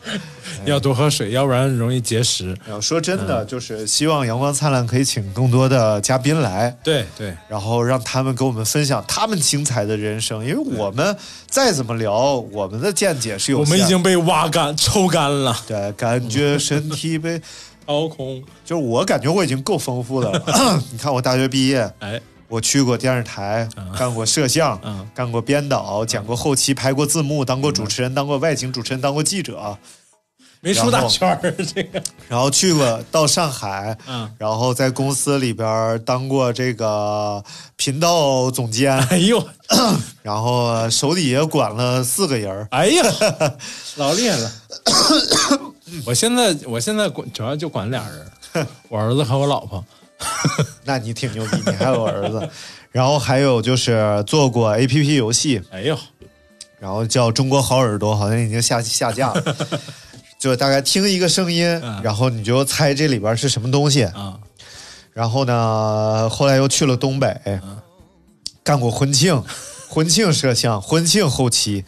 [0.65, 2.47] 要多喝水，要不然容易结石。
[2.65, 10.45] 然后说真的，就是希望阳光灿烂可以请更多的嘉宾来，对对，然后让他们给我们分享他们精彩的人生。
[10.45, 11.15] 因为我们
[11.47, 13.65] 再怎么聊，我们的见解是有我。
[13.65, 17.41] 们已经被挖干、抽干了，对，感觉身体被
[17.85, 18.41] 掏空。
[18.65, 20.43] 就是我感觉我已经够丰富的了。
[20.91, 22.21] 你看我大学毕业，哎，
[22.51, 25.07] 我去过电视台，干过摄像，嗯。
[25.15, 29.77] 干过编导，讲过后期，拍过字幕，当过主持人，当过外景主持人，当过记者，
[30.59, 31.39] 没出大圈儿，
[31.73, 32.03] 这个。
[32.27, 34.29] 然后去过到上海，嗯。
[34.37, 37.41] 然后在公司里边当过这个
[37.77, 39.41] 频道总监， 哎呦，
[40.21, 42.67] 然后手底下管了四个人儿。
[42.71, 43.03] 哎呀，
[43.95, 44.51] 老厉害了！
[46.05, 48.03] 我现在我现在管主要就管俩
[48.53, 49.83] 人，我儿子和我老婆。
[50.85, 52.49] 那你挺牛逼，你还有儿子，
[52.91, 55.97] 然后还有就是做过 A P P 游戏，哎呦，
[56.79, 59.55] 然后叫中国好耳朵，好像已经下下架了。
[60.39, 61.67] 就大概听一个声音，
[62.01, 64.03] 然后你就猜这里边是什么东西。
[64.05, 64.39] 啊，
[65.13, 67.61] 然后呢，后来又去了东北，
[68.63, 69.43] 干过婚庆，
[69.87, 71.85] 婚庆摄像，婚庆后期，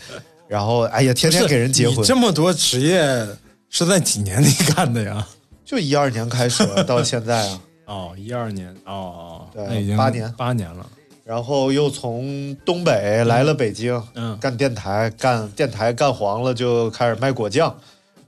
[0.47, 2.05] 然后哎呀，天天给人结婚。
[2.05, 3.27] 这么多职业
[3.71, 5.27] 是在几年里干的呀？
[5.65, 10.85] 就一二年开始到现在啊，哦，一二年，哦哦，对那已经八年八年了。
[11.25, 17.73] 然后又从东北来了北京，嗯干电台，干电台干黄了就开始卖果酱，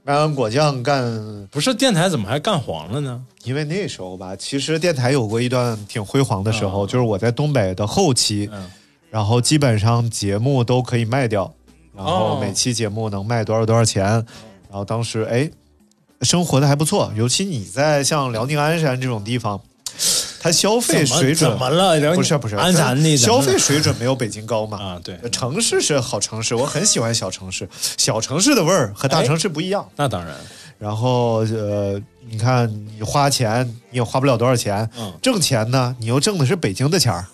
[0.02, 3.22] 卖完果酱干，不是电台怎么还干黄了呢？
[3.44, 8.70] 因为那时候吧，其实电台有过一段挺辉煌的时候，嗯就是我在东北的后期，嗯
[9.10, 11.52] 然后基本上节目都可以卖掉，
[11.94, 15.50] 然后哦每期节目能卖多少多少钱，然后当时哎，
[16.22, 19.60] 生活的还不错，尤其你在像辽宁鞍山这种地方，
[20.40, 24.78] 它消费水准怎么了不是不是鞍山消费水准没有北京高嘛？
[24.78, 29.86] 啊，对，城市是好城市，我很喜欢小城市，小城市的味儿和大城市不一样。
[29.96, 30.34] 那当然，
[30.78, 37.24] 然后呃，你看你花钱你也花不了多少钱，嗯挣钱呢你又挣的是北京的钱儿，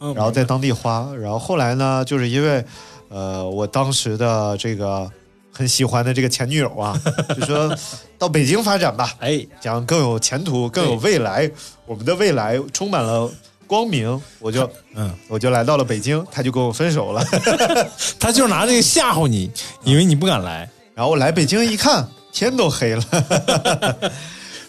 [0.14, 1.08] 然后在当地花。
[1.18, 2.64] 然后后来呢，就是因为
[3.08, 5.10] 呃我当时的这个
[5.58, 6.96] 很喜欢的这个前女友啊，
[7.36, 7.76] 就说
[8.16, 11.50] 到北京发展吧， 哎，讲更有前途，更有未来，
[11.84, 13.28] 我们的未来充满了
[13.66, 14.22] 光明。
[14.38, 17.24] 我就嗯，我就来到了北京，他就跟我分手了。
[18.20, 19.50] 他就拿这个吓唬你，
[19.82, 20.70] 以为你不敢来。
[20.94, 23.02] 然后我来北京一看，天都黑了，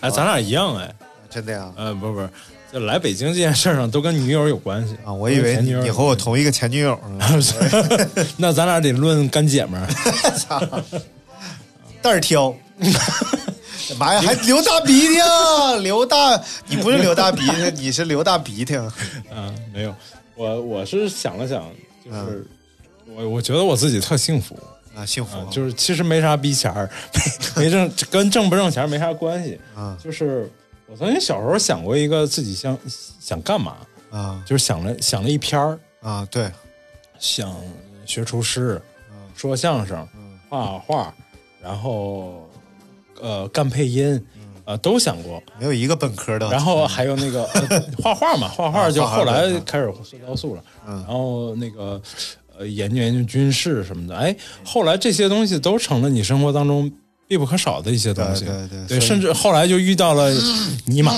[0.01, 0.91] 哎，咱俩一样哎，
[1.29, 1.71] 真的呀。
[1.75, 2.33] 呃，不是不，
[2.71, 7.27] 就来北京这件事儿上都跟女友有关系啊，我以为你和我同一个前女友呢。
[8.37, 9.87] 那咱俩得论干姐们儿。
[12.01, 12.55] 袋儿挑。
[13.97, 15.75] 妈呀，还流大鼻涕啊！
[15.77, 18.75] 流大，你不是流大鼻涕，你是流大鼻涕。
[19.31, 19.93] 嗯， 没有，
[20.35, 21.69] 我我是想了想，
[22.05, 22.45] 就是、
[23.07, 24.57] 我我觉得我自己特幸福
[24.95, 26.87] 啊，幸福、啊，就是其实没啥逼钱儿，
[27.55, 29.97] 没没挣跟挣不挣钱没啥关系啊。
[30.01, 30.49] 就是
[30.91, 32.77] 我曾经小时候想过一个自己想
[33.19, 33.77] 想干嘛
[34.09, 36.51] 啊，就是想了想了一篇儿啊，对，
[37.19, 37.55] 想
[38.05, 38.81] 学厨师，
[39.35, 40.07] 说相声，
[40.49, 41.13] 画画，
[41.61, 42.49] 然后
[43.21, 44.25] 呃干配音，
[44.65, 46.49] 呃都想过，没有一个本科的。
[46.49, 50.95] 然后还有那个、呃 画画嘛，画画就后来开始学雕塑了，嗯。
[51.07, 52.01] 然后那个
[52.57, 54.35] 呃研究研究军事什么的，哎，
[54.65, 56.91] 后来这些东西都成了你生活当中
[57.29, 60.33] 必不可少的一些东西，对对对甚至后来就遇到了
[60.85, 61.13] 尼玛，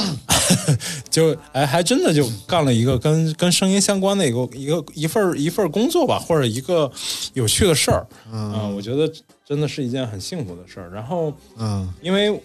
[1.09, 6.91] 就哎还真的就干了一个跟跟声音相关的一个一个一份一份工作吧，或者一个
[7.33, 8.51] 有趣的事儿，嗯。
[8.53, 9.09] 啊我觉得
[9.47, 10.89] 真的是一件很幸福的事儿。
[10.91, 12.37] 然后，嗯，因为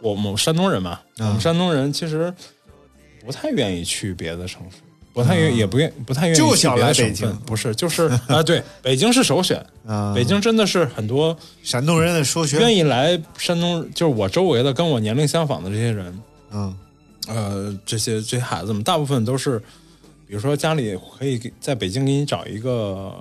[0.00, 2.32] 我们山东人嘛，嗯我们山东人其实
[3.26, 4.76] 不太愿意去别的城市，
[5.14, 9.64] 不太愿意，也不愿不太愿意嗯就想来北京不是，就是啊，对，北京是首选。
[9.86, 12.58] 啊，北京真的是很多山东人的首选。
[12.58, 16.76] 愿意来山东，就是我周围的跟我年龄相仿的这些人，嗯
[17.28, 19.58] 呃，这些这些孩子们，大部分都是，
[20.26, 23.14] 比如说家里可以给在北京给你找一个，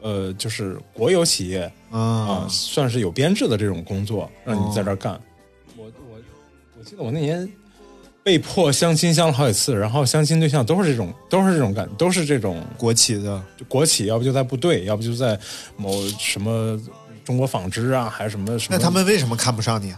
[0.00, 5.20] 呃，就是国有企业啊、啊算是有编制的这种工作，让你在这儿干。
[5.76, 6.18] 我我
[6.78, 7.48] 我记得我那年
[8.26, 15.38] 被迫相亲相了好几次，然后相亲对象都是这种，都是这种感，都是这种国企的，就国企，要不就在部队，要不就在
[15.76, 16.76] 某什么
[17.24, 18.76] 中国纺织啊，还是什么什么。
[18.76, 19.94] 那他们为什么看不上你？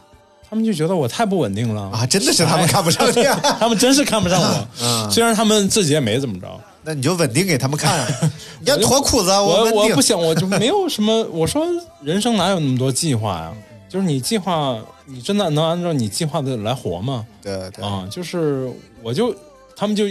[0.50, 4.68] 他们就觉得我太不稳定了啊，真的是他们看不上你、啊， 他们真是看不上我。
[4.82, 8.06] 嗯虽然他们自己也没怎么着，那你就稳定给他们看、啊，
[8.60, 11.24] 你要脱裤子啊，我我不想，我就没有什么。
[11.32, 11.66] 我说
[12.02, 13.54] 人生哪有那么多计划呀？
[13.88, 17.26] 就是你计划，你真的能按照你计划的来活吗？
[17.42, 18.70] 对对啊，就是
[19.02, 19.34] 我就
[19.76, 20.04] 他们就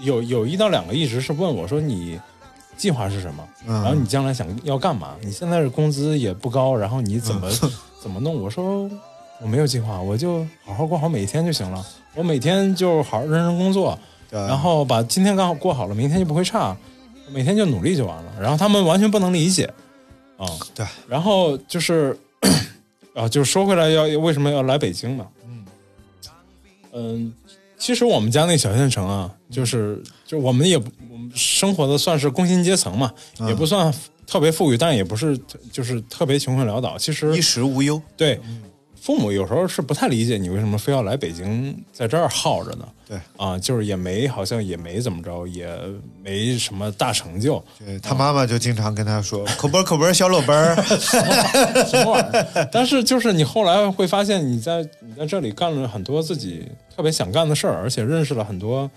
[0.00, 2.18] 有有一到两个一直是问我说你
[2.76, 3.46] 计划是什么？
[3.66, 5.14] 嗯然后你将来想要干嘛？
[5.22, 7.50] 你现在的工资也不高，然后你怎么、
[8.00, 8.40] 怎么弄？
[8.40, 8.90] 我说
[9.40, 11.84] 我没有计划，我就好好过好每一天就行了。
[12.14, 13.98] 我每天就好好认真工作，
[14.30, 16.76] 然后把今天刚好过好了，明天就不会差。
[17.30, 18.32] 每天就努力就完了。
[18.38, 19.64] 然后他们完全不能理解
[20.36, 20.86] 啊，对。
[21.08, 22.16] 然后就是
[23.14, 25.26] 啊，就是说回来要为什么要来北京嘛？
[25.46, 25.64] 嗯
[26.92, 27.34] 嗯，
[27.78, 33.92] 其实我们家那小县城啊，就是就我们也我们生活的算是工薪阶层嘛，嗯也不算
[34.26, 35.38] 特别富裕，但也不是
[35.72, 36.96] 就是特别穷困潦倒。
[36.98, 38.00] 其实衣食无忧。
[38.16, 38.40] 对，
[39.04, 42.88] 父母有时候是不太理解你为什么非要来北京在这儿耗着呢？
[43.06, 45.68] 对啊，就是也没好像也没怎么着，也
[46.22, 47.62] 没什么大成就。
[47.78, 50.74] 对他妈妈就经常跟他说：“口本口本小裸本 儿。
[51.84, 52.66] 什么玩意儿？
[52.72, 58.90] 但是就是你后来会发现，你在你在这里干了很多自己特别想干的事儿，而且认识了很多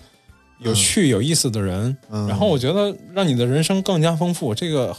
[0.60, 1.94] 有趣、有意思的人。
[2.10, 4.96] 嗯然后我觉得让你的人生更加丰富，这个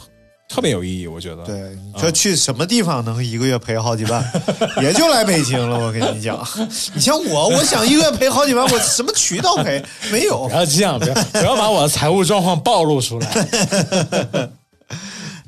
[0.52, 1.06] 特别有意义。
[1.06, 4.22] 我觉得，对，你说去什么地方能一个月赔好几万？
[4.82, 5.78] 也就来北京了。
[5.78, 6.44] 我跟你讲，
[6.92, 9.82] 你像我，我想一个月赔好几万，我什么渠道赔？
[10.10, 10.54] 没有不。
[10.54, 13.28] 要这样，不要不要把我的财务状况暴露出来。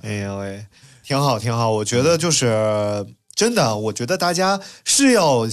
[0.02, 0.64] 哎呀喂，
[1.04, 1.70] 挺好，挺好。
[1.70, 5.48] 我觉得就是真的，我觉得大家是要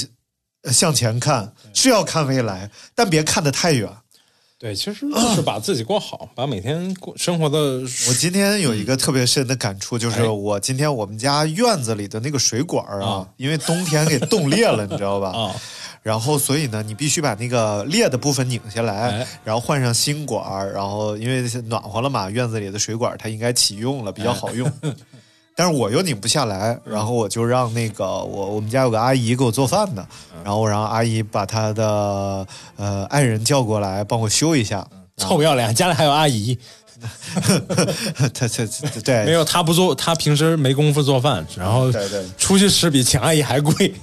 [0.72, 3.89] 向前看，是要看未来，但别看得太远。
[4.60, 7.57] 对，其实就是把自己过好，把每天过生活的。
[7.57, 15.30] 我今天有一个特别深的感触，就是哎我今天我们家院子里的那个水管啊，啊因为冬天给冻裂了，你知道吧？
[15.30, 15.55] 啊，
[16.03, 24.70] 然后所以呢，你必须把那个裂的部分拧下来，哎然后换上新管儿，然后因为暖和了嘛，院子里的水管它应该启用了，比较好用。
[24.82, 24.93] 哎
[25.60, 30.01] 但是我又拧不下来，然后我就让那个我我们家有个阿姨给我做饭的，
[30.34, 30.41] 嗯。
[30.41, 32.47] 然后我让阿姨把她的
[32.78, 34.88] 呃爱人叫过来帮我修一下。
[35.18, 36.57] 臭不要脸，家里还有阿姨，
[38.34, 38.66] 她她
[39.03, 39.26] 对。
[39.26, 42.24] 没有他不做，他平时没工夫做饭，然后对对。
[42.38, 43.93] 出去吃比请阿姨还贵。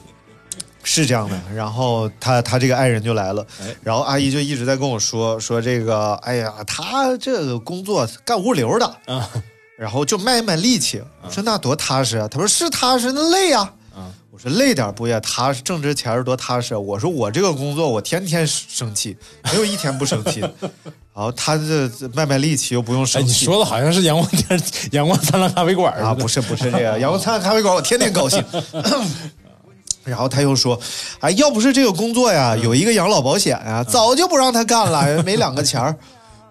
[0.82, 3.74] 是这样的，然后他他这个爱人就来了，哎。
[3.82, 9.26] 然后阿姨就一直在跟我说说这个，哎呀，他这个工作干物流的，啊，
[9.78, 11.02] 然后就卖一卖力气。
[11.22, 13.60] 我说那多踏实啊，他说是踏实，那累呀、
[13.94, 16.78] 啊我说累点不也踏实，挣这钱是多踏实啊。
[16.78, 20.40] 我说我这个工作我天天生气，没有一天不生气。
[21.16, 28.44] 然后他这这卖卖力气又不用哎，生气，你说的好像是阳光天、阳光灿烂咖啡馆啊，不是不是这个， 阳光灿烂咖啡馆，我天天高兴。
[30.04, 30.78] 然后他又说
[31.18, 35.96] ：“哎，要不是这个工作呀，有一个养老保险呀，早就不让他干了，没两个钱儿。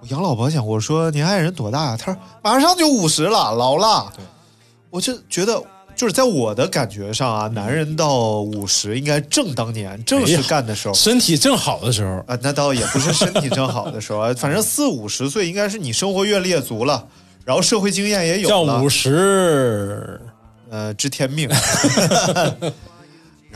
[0.05, 1.97] 我养老保险，我说您爱人多大呀？
[1.97, 4.11] 他说马上就五十了，老了。
[4.91, 5.59] 我就觉得，
[5.95, 10.93] 就是在我的感觉上啊，男人到五十应该正当年，正是干的时候。
[10.93, 17.07] 身体正好的时候，啊，那倒也不是身体正好的时候啊， 反正四五十岁应该是你生活阅历也足了，
[17.43, 20.21] 然后社会经验也有了，叫五十，
[20.69, 21.49] 呃，知天命。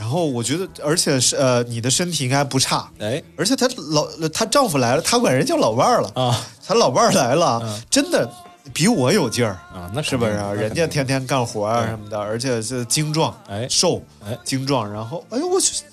[0.00, 8.26] 然后我觉得，而且是呃，你的身体应该不差，哎而且她老她丈夫来了，她管人叫老伴儿了，啊她老伴儿来了，真的
[8.72, 9.52] 比我有劲儿。
[9.74, 10.54] 啊，那是不是啊？
[10.54, 14.90] 人家天天干活啊什么的，而且是精壮，哎瘦，哎精壮。
[14.90, 15.84] 然后，哎呦我去，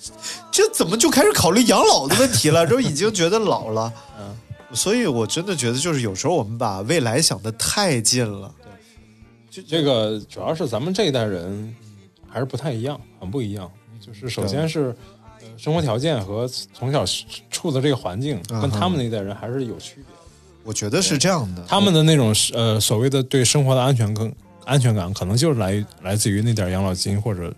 [0.50, 2.64] 这怎么就开始考虑养老的问题了？
[2.66, 3.92] 这已经觉得老了。
[4.18, 4.34] 嗯，
[4.74, 8.50] 所以我真的觉得，就是有时候我们把未来想的太近了。
[9.68, 11.74] 这个主要是咱们这一代人
[12.26, 13.70] 还是不太一样，很不一样。
[14.08, 14.94] 就是首先是
[15.40, 17.04] 呃生活条件和从小
[17.50, 20.04] 处的这个环境，嗯跟他们那一代人还是有区别。
[20.64, 21.64] 我觉得是这样的。
[21.66, 24.32] 他们的那种呃所谓的对生活的安全更
[24.64, 27.48] 安全感，可能就是来来自于那点养老金或者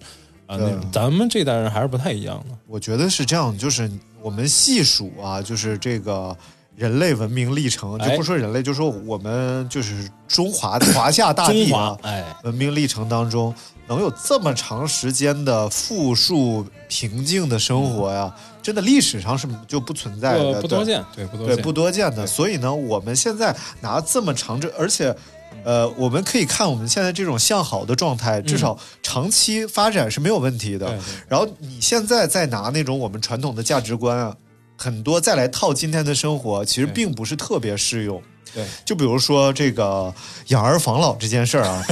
[0.46, 0.90] 啊、那种。
[0.92, 2.56] 咱们这代人还是不太一样的。
[2.66, 3.90] 我觉得是这样，就是
[4.22, 6.36] 我们细数啊，就是这个
[6.76, 11.98] 人类文明历程，就哎不说人类，就说我们就是中华华夏大中地啊，
[12.44, 13.52] 文明历程当中，
[13.90, 18.32] 能有这么长时间的富庶平静的生活呀，
[18.62, 22.24] 真的历史上是就不存在的，对不不多见，对不多对，见，不多见的。
[22.24, 25.14] 所以呢，我们现在拿这么长这，而且。
[25.62, 30.86] 呃，我们可以看我们现在这种向好的状态，至少长期发展是没有问题的。
[30.86, 34.34] 对对然后你现在再拿那种我们传统的价值观啊，
[34.78, 38.22] 很多再来套今天的生活，其实并不是特别适用。
[38.54, 38.64] 对。
[38.84, 40.12] 就比如说这个
[40.48, 41.86] 养儿防老这件事儿啊，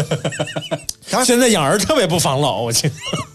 [1.25, 2.91] 现在养儿特别不防老，我去，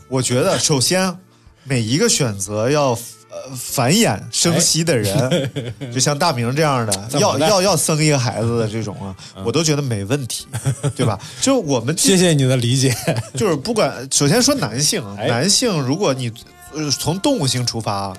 [0.10, 1.16] 我觉得首先
[1.64, 5.52] 每一个选择要呃繁衍生息的人，
[5.94, 10.46] 就像大明这样的，要要要生一个孩子的这种啊，我都觉得没问题，
[10.96, 11.20] 对吧？
[11.42, 12.96] 就我们谢谢你的理解。
[13.36, 16.32] 就是不管，首先说男性男性如果你
[16.74, 18.18] 呃从动物性出发啊，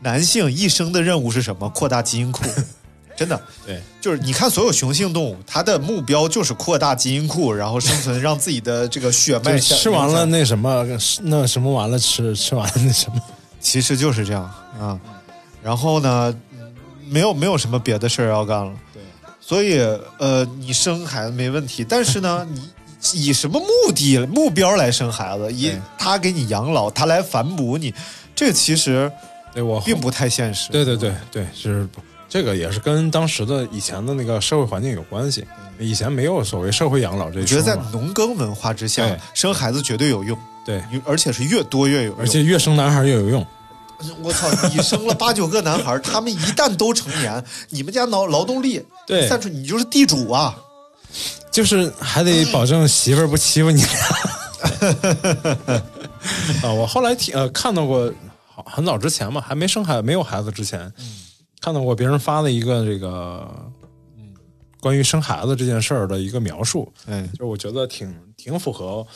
[0.00, 1.68] 男性一生的任务是什么？
[1.70, 2.44] 扩大基因库。
[3.16, 10.86] 真的，对，就是你看所有雄性动物，它的目标就是扩大基因库，然后生存，让自己的这个血脉吃完了，那什么，
[11.22, 13.20] 那什么完了吃， 吃完了那什么，
[13.58, 14.42] 其实就是这样
[14.78, 15.00] 啊。
[15.62, 16.74] 然后呢，嗯
[17.08, 18.72] 没有没有什么别的事儿要干了。
[18.92, 19.02] 对，
[19.40, 19.80] 所以
[20.18, 22.60] 呃，你生孩子没问题，但是呢， 你
[23.14, 25.50] 以什么目的目标来生孩子？
[25.52, 27.92] 以对他给你养老，他来反哺你，
[28.34, 29.10] 这其实
[29.54, 30.70] 对我并不太现实。
[30.70, 31.88] 对对对对，是
[32.36, 35.42] 这个也是跟当时的以前的那个社会环境有关系。
[35.78, 42.18] 以前没有所谓社会养老这一我觉得在农耕文化之下，生孩子绝对有用，对，而且是越多越有用。
[42.18, 43.46] 而且越生男孩越有用。
[44.22, 50.54] 我操，你生了八九个男孩，他们一旦都成年，你们家劳劳动力对散出，你就是地主啊！
[51.50, 53.82] 就是还得保证媳妇儿不欺负你
[56.62, 56.70] 啊！
[56.70, 58.12] 我后来听呃看到过，
[58.54, 60.92] 好很早之前嘛，还没生孩没有孩子之前，
[61.60, 63.48] 看到过别人发的一个这个，
[64.16, 64.34] 嗯，
[64.80, 69.06] 关于生孩子这件事儿的一个描述，嗯，就我觉得挺挺符合，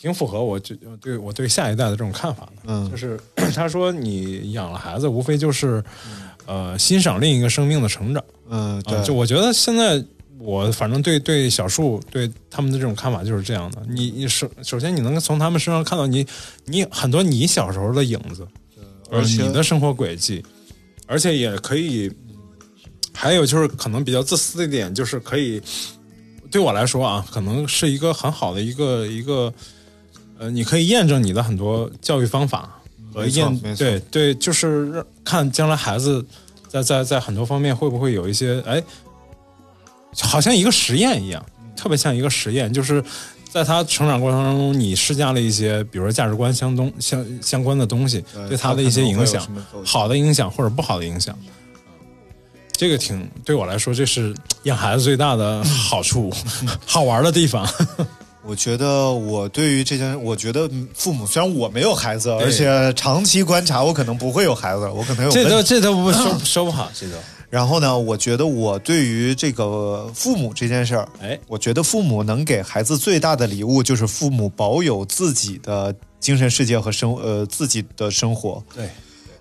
[0.00, 2.62] 挺符合我就对我对下一代的这种看法的。
[2.66, 3.18] 嗯就是
[3.54, 5.82] 他说你养了孩子，无非就是
[6.46, 8.24] 呃欣赏另一个生命的成长。
[8.48, 10.02] 嗯，对，啊，就我觉得现在
[10.38, 13.82] 我反正对对小树对他们的这种看法就是这样的。
[13.88, 16.26] 你你首首先你能从他们身上看到你
[16.64, 18.46] 你很多你小时候的影子，
[19.10, 20.44] 呃而且你的生活轨迹，
[21.06, 22.10] 而且也可以，
[23.12, 25.62] 还有就是可能比较自私的一点，就是可以
[26.50, 29.52] 对我来说啊，可能是一个很好的一个一个
[30.38, 32.78] 呃，你可以验证你的很多教育方法
[33.12, 36.24] 和验对对，就是看将来孩子
[36.68, 38.82] 在在在很多方面会不会有一些哎，
[40.20, 41.44] 好像一个实验一样，
[41.76, 43.02] 特别像一个实验，就是
[43.56, 49.48] 在他成长过程当中，你施加了一些，比如说价值观相东相相关的东西，对对他的一些影响
[49.82, 51.34] 好的影响或者不好的影响。
[52.72, 54.34] 这个挺对我来说，这是
[54.64, 56.30] 养孩子最大的好处，
[56.84, 57.66] 好玩的地方。
[58.44, 67.16] 我觉得我对于这件，我觉得父母虽然我没有孩子，而且长期观察，我可能不会有孩子，我可能有这都这都不 说说不好，这都
[67.48, 78.62] 然后呢，我觉得我对于这个父母这件事儿，哎，我觉得父母能给孩子最大的礼物就是父母保有自己的精神世界和生呃自己的生活。
[78.74, 78.90] 对，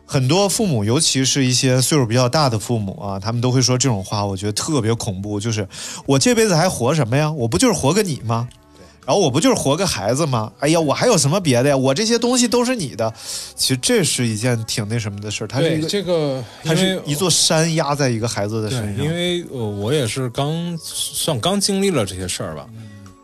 [0.06, 5.40] 很多父母，尤其是一些岁数比较大的父母啊，他们都会说这种话，我觉得特别恐怖。
[5.40, 5.68] 就是
[6.06, 7.32] 我这辈子还活什么呀？
[7.32, 8.48] 我不就是活个你吗？
[9.06, 10.52] 然后我不就是活个孩子吗？
[10.60, 11.78] 哎呀，我还有什么别的呀？
[11.78, 13.14] 我这些东西都是你的。
[13.56, 19.06] 其实这是一件挺那什么的事儿，它是一对个，这个，它是一座山压在一个孩子的身，上。
[19.06, 22.68] 因为呃，我也是刚算刚经历了这些事儿吧。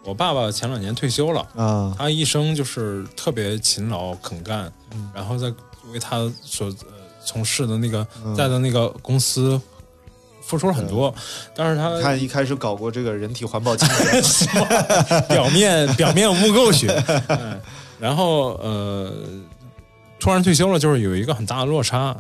[0.03, 4.71] 我爸爸前两年退休了，啊，他一生就是特别勤劳肯干，
[5.13, 5.53] 然后在
[5.93, 6.73] 为他所呃
[7.23, 8.05] 从事的那个
[8.35, 9.61] 在的那个公司
[10.41, 11.13] 付出了很多，
[11.55, 14.47] 但是他他一开始搞过这个人体环保清洁，
[15.29, 16.91] 表面表面污垢学，
[17.27, 17.59] 嗯，
[17.99, 19.13] 然后呃，
[20.19, 22.15] 突然退休了，就是有一个很大的落差，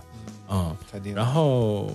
[0.49, 1.13] 嗯，肯定。
[1.13, 1.91] 然后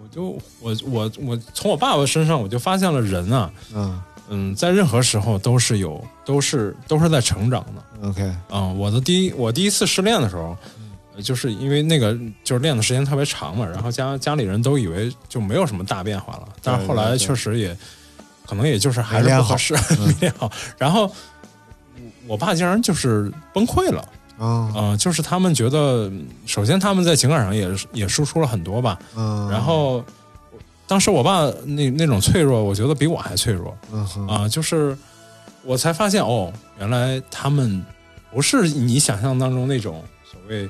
[0.00, 4.02] 我就我我我从我爸爸身上我就发现了人啊，嗯。
[4.30, 10.56] 嗯，在任何时候都是有都是都是在成长的，，OK，嗯，我的第一我第一次失恋的时候。
[10.78, 10.83] 呃
[11.22, 17.76] 就是因为那个就是练的时间特别长嘛，然后家家里人都以为就没有什么大变化了，但是后来确实也
[18.46, 20.50] 可能也就是还是不合适， 没练好。
[20.78, 21.10] 然后
[22.26, 24.00] 我爸竟然就是崩溃了，
[24.38, 26.10] 啊，嗯、就是他们觉得，
[26.46, 30.04] 首先他们在情感上也也输出了很多吧，嗯，然后
[30.86, 34.96] 当时我爸那那种脆弱，我觉得比我还脆弱嗯哼，啊、就是
[35.62, 37.84] 我才发现哦，原来他们
[38.32, 40.68] 不是你想象当中那种所谓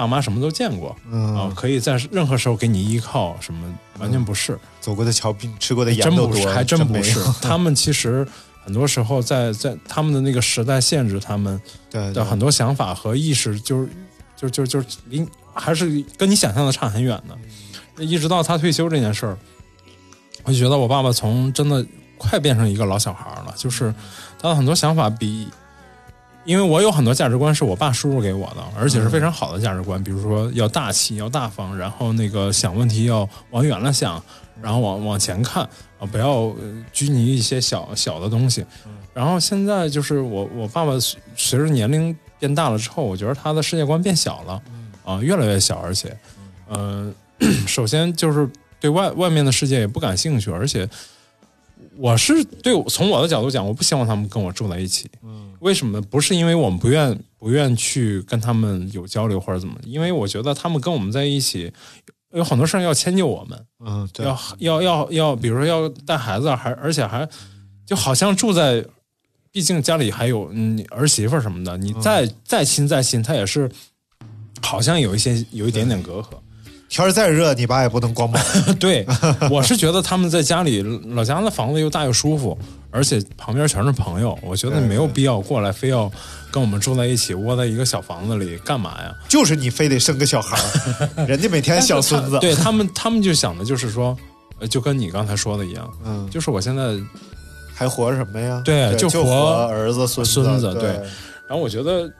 [0.00, 7.22] 爸妈什么都见过啊、嗯，可以在任何时候给你依靠，什么完全不是，走过的桥比吃过的盐都多，还真不是。
[7.42, 8.26] 他们其实
[8.64, 13.88] 很多时候在在他们的那个时代限制他们的很多想法和意识，就是
[14.36, 18.04] 就就就离还是跟你想象的差很远的。
[18.04, 19.38] 一直到他退休这件事儿，
[20.44, 21.84] 我就觉得我爸爸从真的
[22.16, 23.94] 快变成一个老小孩了，就是
[24.38, 25.46] 他的很多想法比。
[26.44, 34.22] 因为我有很多价值观是我爸输入给我的，而且是非常好的价值观，比如说要大气、要大方，然后那个想问题要往远了想，
[34.60, 35.62] 然后往往前看
[35.98, 38.64] 啊，不要呃拘泥一些小小的东西。
[39.12, 44.62] 然后现在就是我我爸爸随随着年龄变大了之后，我觉得他的世界观变小了，
[45.04, 46.16] 啊、越来越小，而且，
[46.68, 47.14] 嗯、
[47.66, 50.88] 首先就是对外外面的世界也不感兴趣，而且
[51.96, 55.10] 我是对从我的角度讲，我不希望他们跟我住在一起。
[55.22, 56.00] 嗯，为什么？
[56.02, 61.72] 不是因为我们不愿不愿去跟他们有交流或者怎么，因为我觉得他们跟我们在一起，
[62.32, 67.28] 有很多事儿要迁就我们，嗯，对，要要要要，比如说要带孩子，还而且还
[67.86, 68.84] 就好像住在，
[69.52, 73.70] 毕竟家里还有嗯儿媳妇什么的，你再、再亲再亲，他也是
[74.62, 76.26] 好像有一些有一点点隔阂。
[76.88, 78.42] 天儿再热，你爸也不能光膀。
[78.80, 79.06] 对，
[79.48, 80.82] 我是觉得他们在家里
[81.14, 82.58] 老家的房子又大又舒服，
[82.90, 86.10] 而且旁边全是朋友，我觉得没有必要过来非要
[86.50, 89.14] 跟我们住在一起，窝在一个小房子里干嘛呀？
[89.28, 90.56] 就是你非得生个小孩
[91.16, 92.38] 儿， 人家每天小孙子。
[92.40, 94.16] 对他们，他们就想的就是说，
[94.58, 96.98] 呃就跟你刚才说的一样，嗯，就是我现在
[97.74, 98.60] 还活什么呀？
[98.64, 100.90] 对就就活儿子、孙孙子对对，
[101.48, 102.10] 然后我觉得，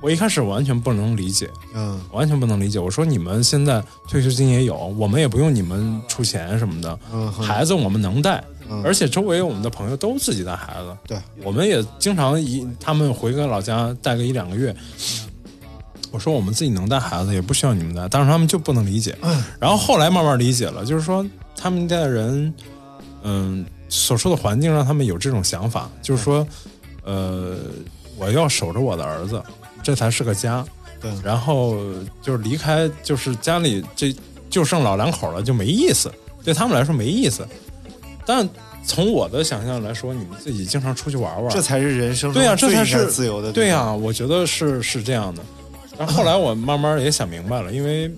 [0.00, 2.78] 我一开始完全不能理解，嗯完全不能理解。
[2.78, 14.74] 我说你们现在退休金也有，我们也不用你们出钱什么的，嗯孩子我们能带，嗯而且周围我们的朋友都自己带孩子，对，我们也经常一他们回个老家带个一两个月。
[16.10, 19.16] 我说我们自己能带孩子，也不需要你们带，但是他们就不能理解。
[19.58, 21.24] 然后后来慢慢理解了，就是说
[21.56, 22.52] 他们家的人，
[23.22, 26.46] 嗯，所处的环境让他们有这种想法，就是说，
[27.04, 27.56] 呃，
[28.18, 29.42] 我要守着我的儿子，
[29.82, 30.64] 这才是个家。
[31.00, 31.76] 对然后
[32.20, 34.14] 就是离开，就是家里这
[34.48, 36.12] 就剩老两口了，就没意思，
[36.44, 37.44] 对他们来说没意思。
[38.24, 38.48] 但
[38.84, 43.52] 从我的想象来说，你们自己经常出去玩玩，这才是人生对呀、这才是自由的。
[43.52, 45.42] 对呀、我觉得是是这样的。
[45.98, 48.10] 然后后来我慢慢也想明白了，因为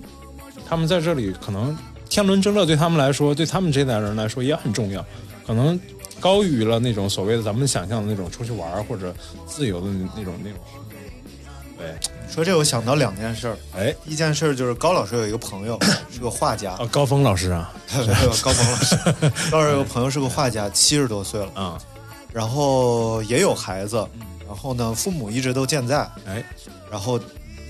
[0.67, 1.77] 他们在这里可能
[2.09, 5.05] 天伦之乐对他们来说，对他们这代人来说也很重要，
[5.45, 5.79] 可能
[6.19, 9.13] 高于了那种所谓的咱们想象的那种出去玩或者
[9.45, 10.59] 自由的那那种那种。
[11.77, 11.93] 对，
[12.35, 13.57] 说这我想到两件事儿。
[13.77, 15.79] 哎，一件事儿就是高老师有一个朋友
[16.11, 17.73] 是个画家，啊，高峰老师啊，
[18.43, 18.95] 高峰老师，
[19.49, 21.77] 高老师有个朋友是个画家，七十多岁了，啊，
[22.33, 24.05] 然后也有孩子，
[24.45, 26.43] 然后呢，父母一直都健在，哎，
[26.91, 27.17] 然后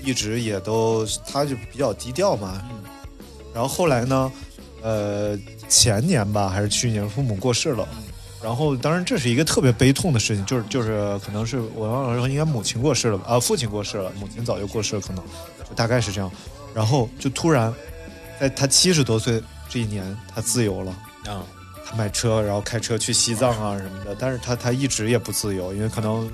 [0.02, 2.60] 一直也都，他就比较低调嘛。
[3.54, 4.32] 然后后来呢，
[4.82, 5.38] 呃，
[5.68, 7.86] 前年吧还是去年，父母过世了。
[8.46, 13.24] 然后，当然这是一个特别悲痛的事情，就是就是可能是我忘了说，应该母亲过世了吧？
[13.34, 15.24] 啊，父亲过世了，母亲早就过世了，可能
[15.68, 16.30] 就大概是这样。
[16.72, 17.74] 然后就突然，
[18.38, 20.92] 在他七十多岁这一年，他自由了。
[21.26, 21.42] 啊，
[21.84, 26.30] 他买车，然后开车去西藏啊什么的，但是他他一直也不自由，因为可能。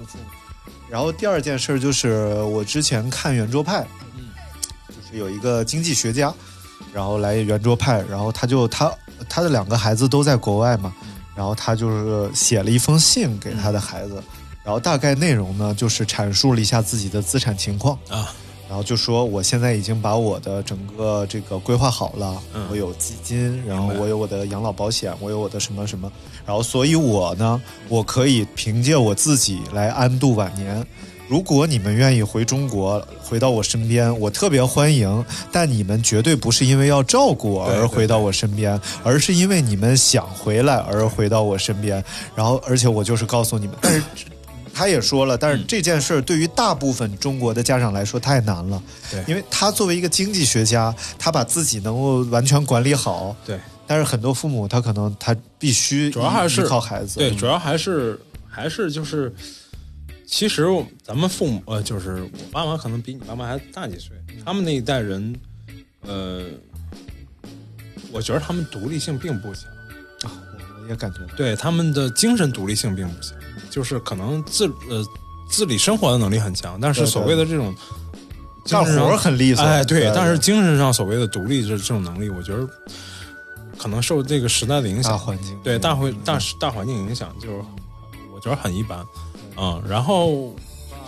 [0.90, 4.28] 然后第二件事就是我之前看圆桌派，嗯
[4.90, 6.30] 就是有一个经济学家，
[6.92, 8.92] 然后来圆桌派，然后他就他
[9.30, 10.92] 他的两个孩子都在国外嘛，
[11.34, 14.22] 然后他就是写了一封信给他的孩子，
[14.64, 18.32] 然后大概内容呢就是阐述了一下自己的资产情况啊。
[18.68, 26.10] 然后就说我现在已经把我的整个这个规划好了，嗯我有基金，然后我有我的养老保险，我有我的什么什么，
[26.46, 27.60] 然后所以我呢，
[27.90, 30.86] 我可以凭借我自己来安度晚年。
[31.32, 35.24] 如果你们愿意回中国，回到我身边，我特别欢迎。
[35.50, 42.04] 但你们绝对不是因为要照顾我而回到我身边，而是因为你们想回来而回到我身边。
[42.36, 44.02] 然后，而且我就是告诉你们，但是
[44.74, 59.34] 他也说了，但是这件事儿对于大部分中国的家长来说太难了，对因为他作为一个经济学家，他把自己能够完全管理好，对，但是很多父母他可能他必须主要还是靠孩子，对，嗯主要还是还是就是，
[60.32, 60.66] 其实
[61.04, 65.38] 咱们父母呃，就是我爸妈可能比你爸妈还大几岁，他们那一代人，
[66.00, 66.46] 呃，
[68.10, 69.64] 我觉得他们独立性并不强
[70.22, 70.32] 啊，
[70.82, 73.36] 我也感觉对他们的精神独立性并不强，
[73.68, 75.04] 就是可能自呃
[75.50, 77.74] 自理生活的能力很强，但是所谓的这种
[78.64, 82.66] 干活很利索哎，对，对但是精神上所谓的独立这这种能力，我觉得
[83.76, 85.60] 可能受这个时代的影响，大环境。
[85.62, 87.62] 对大环大大环境影响，就是
[88.34, 88.98] 我觉得很一般，
[89.56, 90.54] 嗯，然后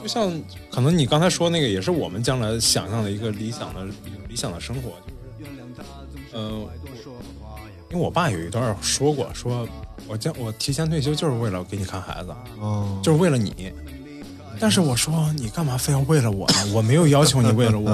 [0.03, 0.33] 就像
[0.71, 3.85] 可能你刚才说那个，也是我们将来想象的一个理想的
[4.29, 4.91] 理想的生活，
[5.39, 5.51] 就是，
[6.33, 6.69] 呃，
[7.91, 9.67] 因为我爸有一段说过，说
[10.07, 13.73] 我将我提前退休就是为了给你看孩子，哦，就是为了你。
[14.61, 16.73] 但是我说你干嘛非要为了我呢？
[16.73, 17.91] 我没有要求你为了我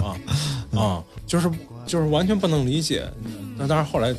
[0.78, 1.50] 啊、 就是
[1.86, 3.10] 就是完全不能理解。
[3.56, 4.14] 那当然后来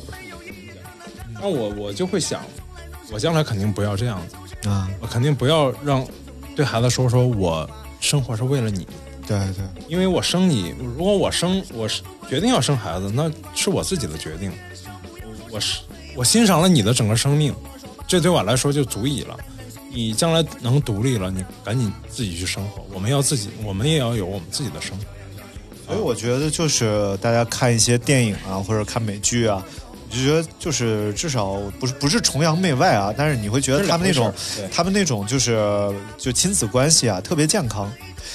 [1.40, 2.42] 那我我就会想，
[3.12, 6.04] 我将来肯定不要这样子，啊，我肯定不要让
[6.54, 7.68] 对孩子说说我
[8.00, 8.86] 生活是为了你，
[9.26, 14.52] 对对，因为我生你，如果我生我是决定要生孩子，那是我自己的决定，
[15.50, 15.80] 我是
[16.16, 17.54] 我欣赏了你的整个生命，
[18.06, 19.36] 这对我来说就足以了。
[19.94, 22.82] 你将来能独立了，你赶紧自己去生活。
[22.94, 25.04] 我们要自己，我们也要有我们自己的生活。
[25.86, 29.81] 所以我觉得就是大家看一些电影啊，或者看美剧啊，我
[30.12, 34.32] 就觉得就是至少不是不是崇洋媚外啊，但是你会觉得他们那种
[34.70, 35.58] 他们那种就是
[36.18, 37.90] 就亲子关系啊特别健康，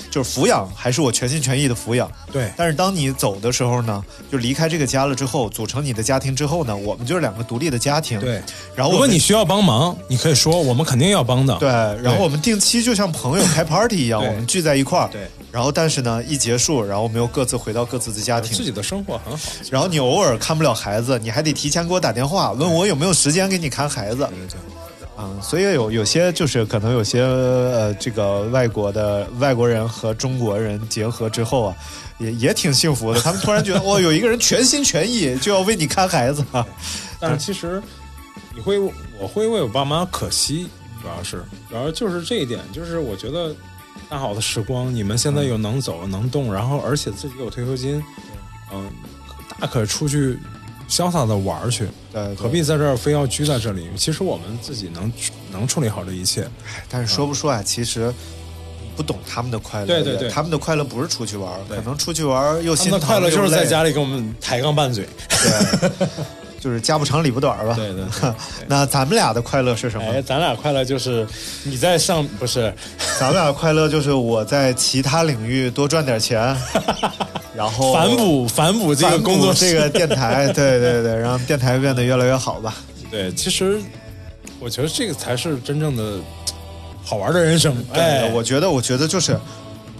[0.09, 2.11] 就是抚养还是我全心全意的抚养。
[2.31, 8.19] 对，但是当你走的时候呢，就离开这个家了之后，组成你的家庭之后呢，我们就是两个独立的家庭。
[8.19, 8.41] 对，
[8.75, 11.55] 然后如果你需要帮忙，你可以说，我们肯定要帮的。
[11.57, 11.69] 对，
[12.01, 15.09] 然后我们定期就像朋友开 party 一样，我们聚在一块儿。
[15.11, 18.55] 对，然后但是呢，一结束，然后我们又各自回到各自的家庭。
[18.55, 19.43] 自己的生活很好。
[19.69, 24.17] 然后你偶尔看不了孩子，你还得提前给我打电话，问我有没有时间给你看孩子。
[24.17, 24.59] 对对
[25.19, 31.75] 嗯，所以有有些就是可能有些呃，这个外国的外国人和中国人结合之后啊，
[32.19, 33.19] 也也挺幸福的。
[33.21, 36.63] 他们突然觉得，哇， 有一个人全心全意就要为你看孩子啊。
[37.19, 37.81] 但是其实
[38.53, 38.77] 你会，
[39.19, 40.67] 我会为我爸妈可惜，
[41.01, 43.55] 主要是，主要就是这一点，就是我觉得
[44.07, 48.03] 大好的时光，你们现在又能走能动，然后而且自己有退休金，
[48.71, 48.87] 嗯，
[49.59, 50.37] 大可出去
[50.89, 53.87] 潇洒的玩去，对对何必在这儿非要拘在这里？
[53.97, 55.11] 其实我们自己能
[55.51, 56.47] 能处理好这一切。
[56.89, 58.13] 但是说不说啊，其实
[58.95, 59.85] 不懂他们的快乐。
[59.85, 65.07] 对对对他们的快乐不是出去玩可能出去玩儿又他们的快乐就是在家里，里跟我们抬杠拌嘴。
[65.29, 66.07] 对，
[66.67, 67.73] 就是家不长里不短吧。
[67.75, 68.33] 对对对
[68.67, 70.05] 那咱们俩的快乐是什么？
[70.11, 71.25] 哎，咱俩快乐就是
[71.63, 72.73] 你在上不是
[73.17, 76.53] 咱们俩的快乐就是我在其他领域多赚点钱，
[77.55, 82.75] 然后反哺反哺这个工作这个电台， 对对对，让电台变得越来越好吧。
[83.09, 83.79] 对，其实
[84.59, 86.19] 我觉得这个才是真正的
[87.01, 87.73] 好玩的人生。
[87.93, 89.39] 哎，对，我觉得，我觉得就是。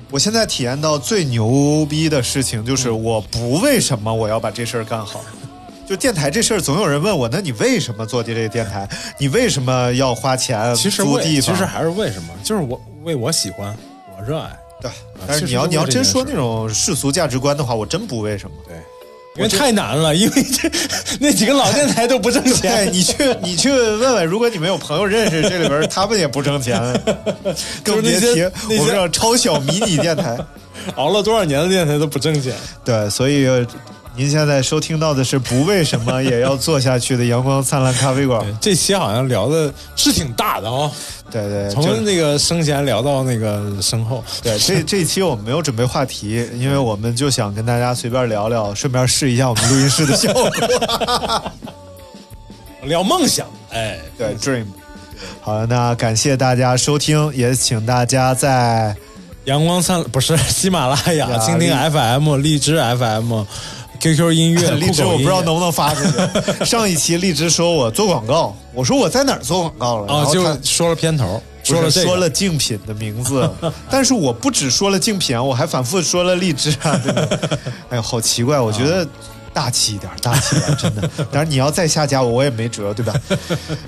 [0.10, 5.20] 我现在体验到最牛逼的事情就是，嗯我不为什么我要把这事儿干好，
[5.88, 8.88] 就电台这事儿，总有人问我，那你为什么做这个电台？
[9.18, 11.56] 你为什么要花钱其实为租地方？
[11.56, 12.34] 其实还是为什么？
[12.44, 13.74] 就是我为我喜欢，
[14.18, 14.50] 我热爱。
[14.82, 14.92] 对，
[15.26, 18.56] 但是你要是你要真说那种世俗价值观的话，我真不为什么。
[18.68, 18.76] 对，
[19.38, 20.70] 因为太难了，因为这
[21.20, 22.92] 那几个老电台都不挣，钱。
[22.92, 26.80] 你去你去问问，如果你们有朋友认识这里边，他们也不挣钱，
[27.82, 28.44] 更别提
[28.78, 30.38] 我们这种超小迷你电台。
[30.96, 32.54] 熬了多少年的电台都不挣钱。
[32.86, 33.66] 对，所以呃
[34.18, 38.44] 您现在收听到的是不为什么也要做下去的阳光灿烂咖啡馆。
[38.60, 40.92] 这期好像聊的是挺大的哦，
[41.30, 44.24] 对对，从那个生前聊到那个身后。
[44.42, 50.50] 对这 这一期我们没有准备话题，因为我们就想跟大家随便聊聊，顺便试一下我们录音室的效果。
[52.86, 54.66] 聊梦想，哎，对，Dream。
[55.42, 58.96] 好了，那感谢大家收听，也请大家在
[59.46, 63.44] 阳光灿不是喜马拉雅、蜻蜓 FM、荔枝 FM、
[64.00, 66.66] QQ 音乐、 荔枝我不知道能不能发出去。
[66.66, 70.14] 上一期荔枝说我做广告，我说我在哪儿做广告了？
[70.14, 73.50] 啊哦，就说了片头，说了这个说了竞品的名字，
[73.90, 77.00] 但是我不只说了竞品啊，我还反复说了荔枝啊，
[77.90, 79.08] 哎呦，好奇怪，我觉得。
[79.54, 81.10] 大气一点，大气一点，真的。
[81.32, 83.12] 当然，你要再下架我，我也没辙，对吧？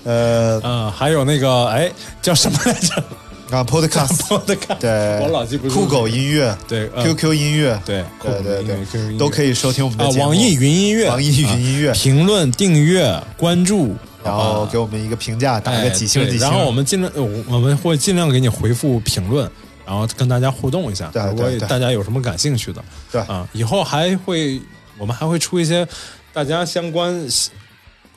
[0.03, 1.91] 呃，嗯，还有那个哎
[2.23, 3.03] 叫什么来着？
[3.51, 7.03] 啊，Podcast，我的看，对，酷狗音乐，对嗯。
[7.03, 10.25] QQ 音乐，对对对对，都可以收听我们的啊，节目。
[10.25, 11.89] 网易云音乐，网易云音乐。
[11.89, 14.69] 啊评论、订阅、关注，然后啊。
[14.71, 16.41] 给我们一个评价，打哎个几星几星。
[16.41, 19.49] 然后我们尽量，呃我我们会尽量给你回复评论，
[19.83, 21.09] 然后跟大家互动一下。
[21.11, 23.19] 对如果大家有什么感兴趣的，对。
[23.21, 24.61] 啊，以后还会
[24.99, 25.87] 我们还会出一些
[26.31, 27.27] 大家相关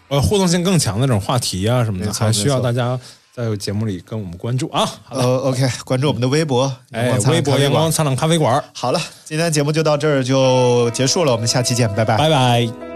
[0.08, 3.00] 呃互动性更强的那种话题啊什么的，还需要大家
[3.34, 4.84] 在节目里跟我们关注啊。
[5.04, 12.16] 好了，呃，OK，关注我们的微博，哎微博阳光灿烂咖啡馆，好了，今天节目就到这儿就结束了，我们下期见，拜拜。
[12.18, 12.91] 拜拜。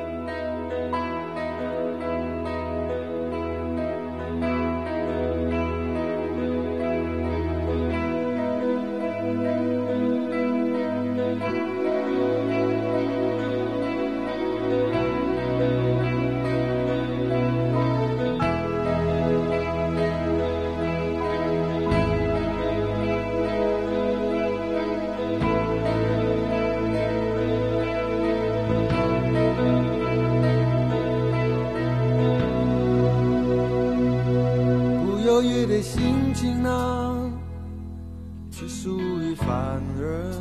[39.76, 40.32] 于凡人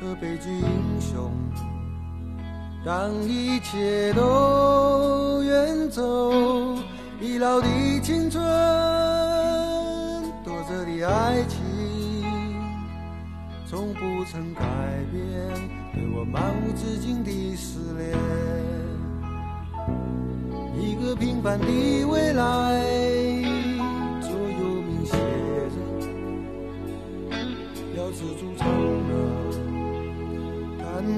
[0.00, 1.32] 和悲剧英雄。
[2.84, 6.76] 当一切都远走，
[7.20, 7.66] 已老的
[8.02, 8.42] 青春，
[10.44, 11.58] 多着的爱情，
[13.66, 14.62] 从不曾改
[15.10, 15.22] 变，
[15.94, 18.16] 对我漫无止境的思念。
[20.80, 22.84] 一个平凡的未来，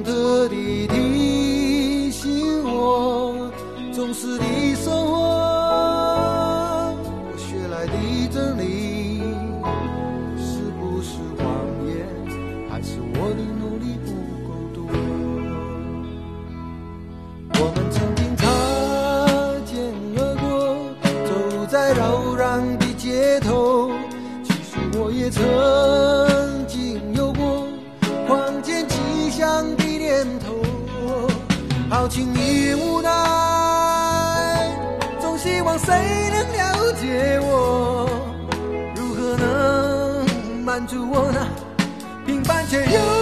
[0.02, 3.50] 得你提醒我
[3.92, 4.69] 总是你
[40.80, 41.46] 能满足我那
[42.24, 43.19] 平凡却又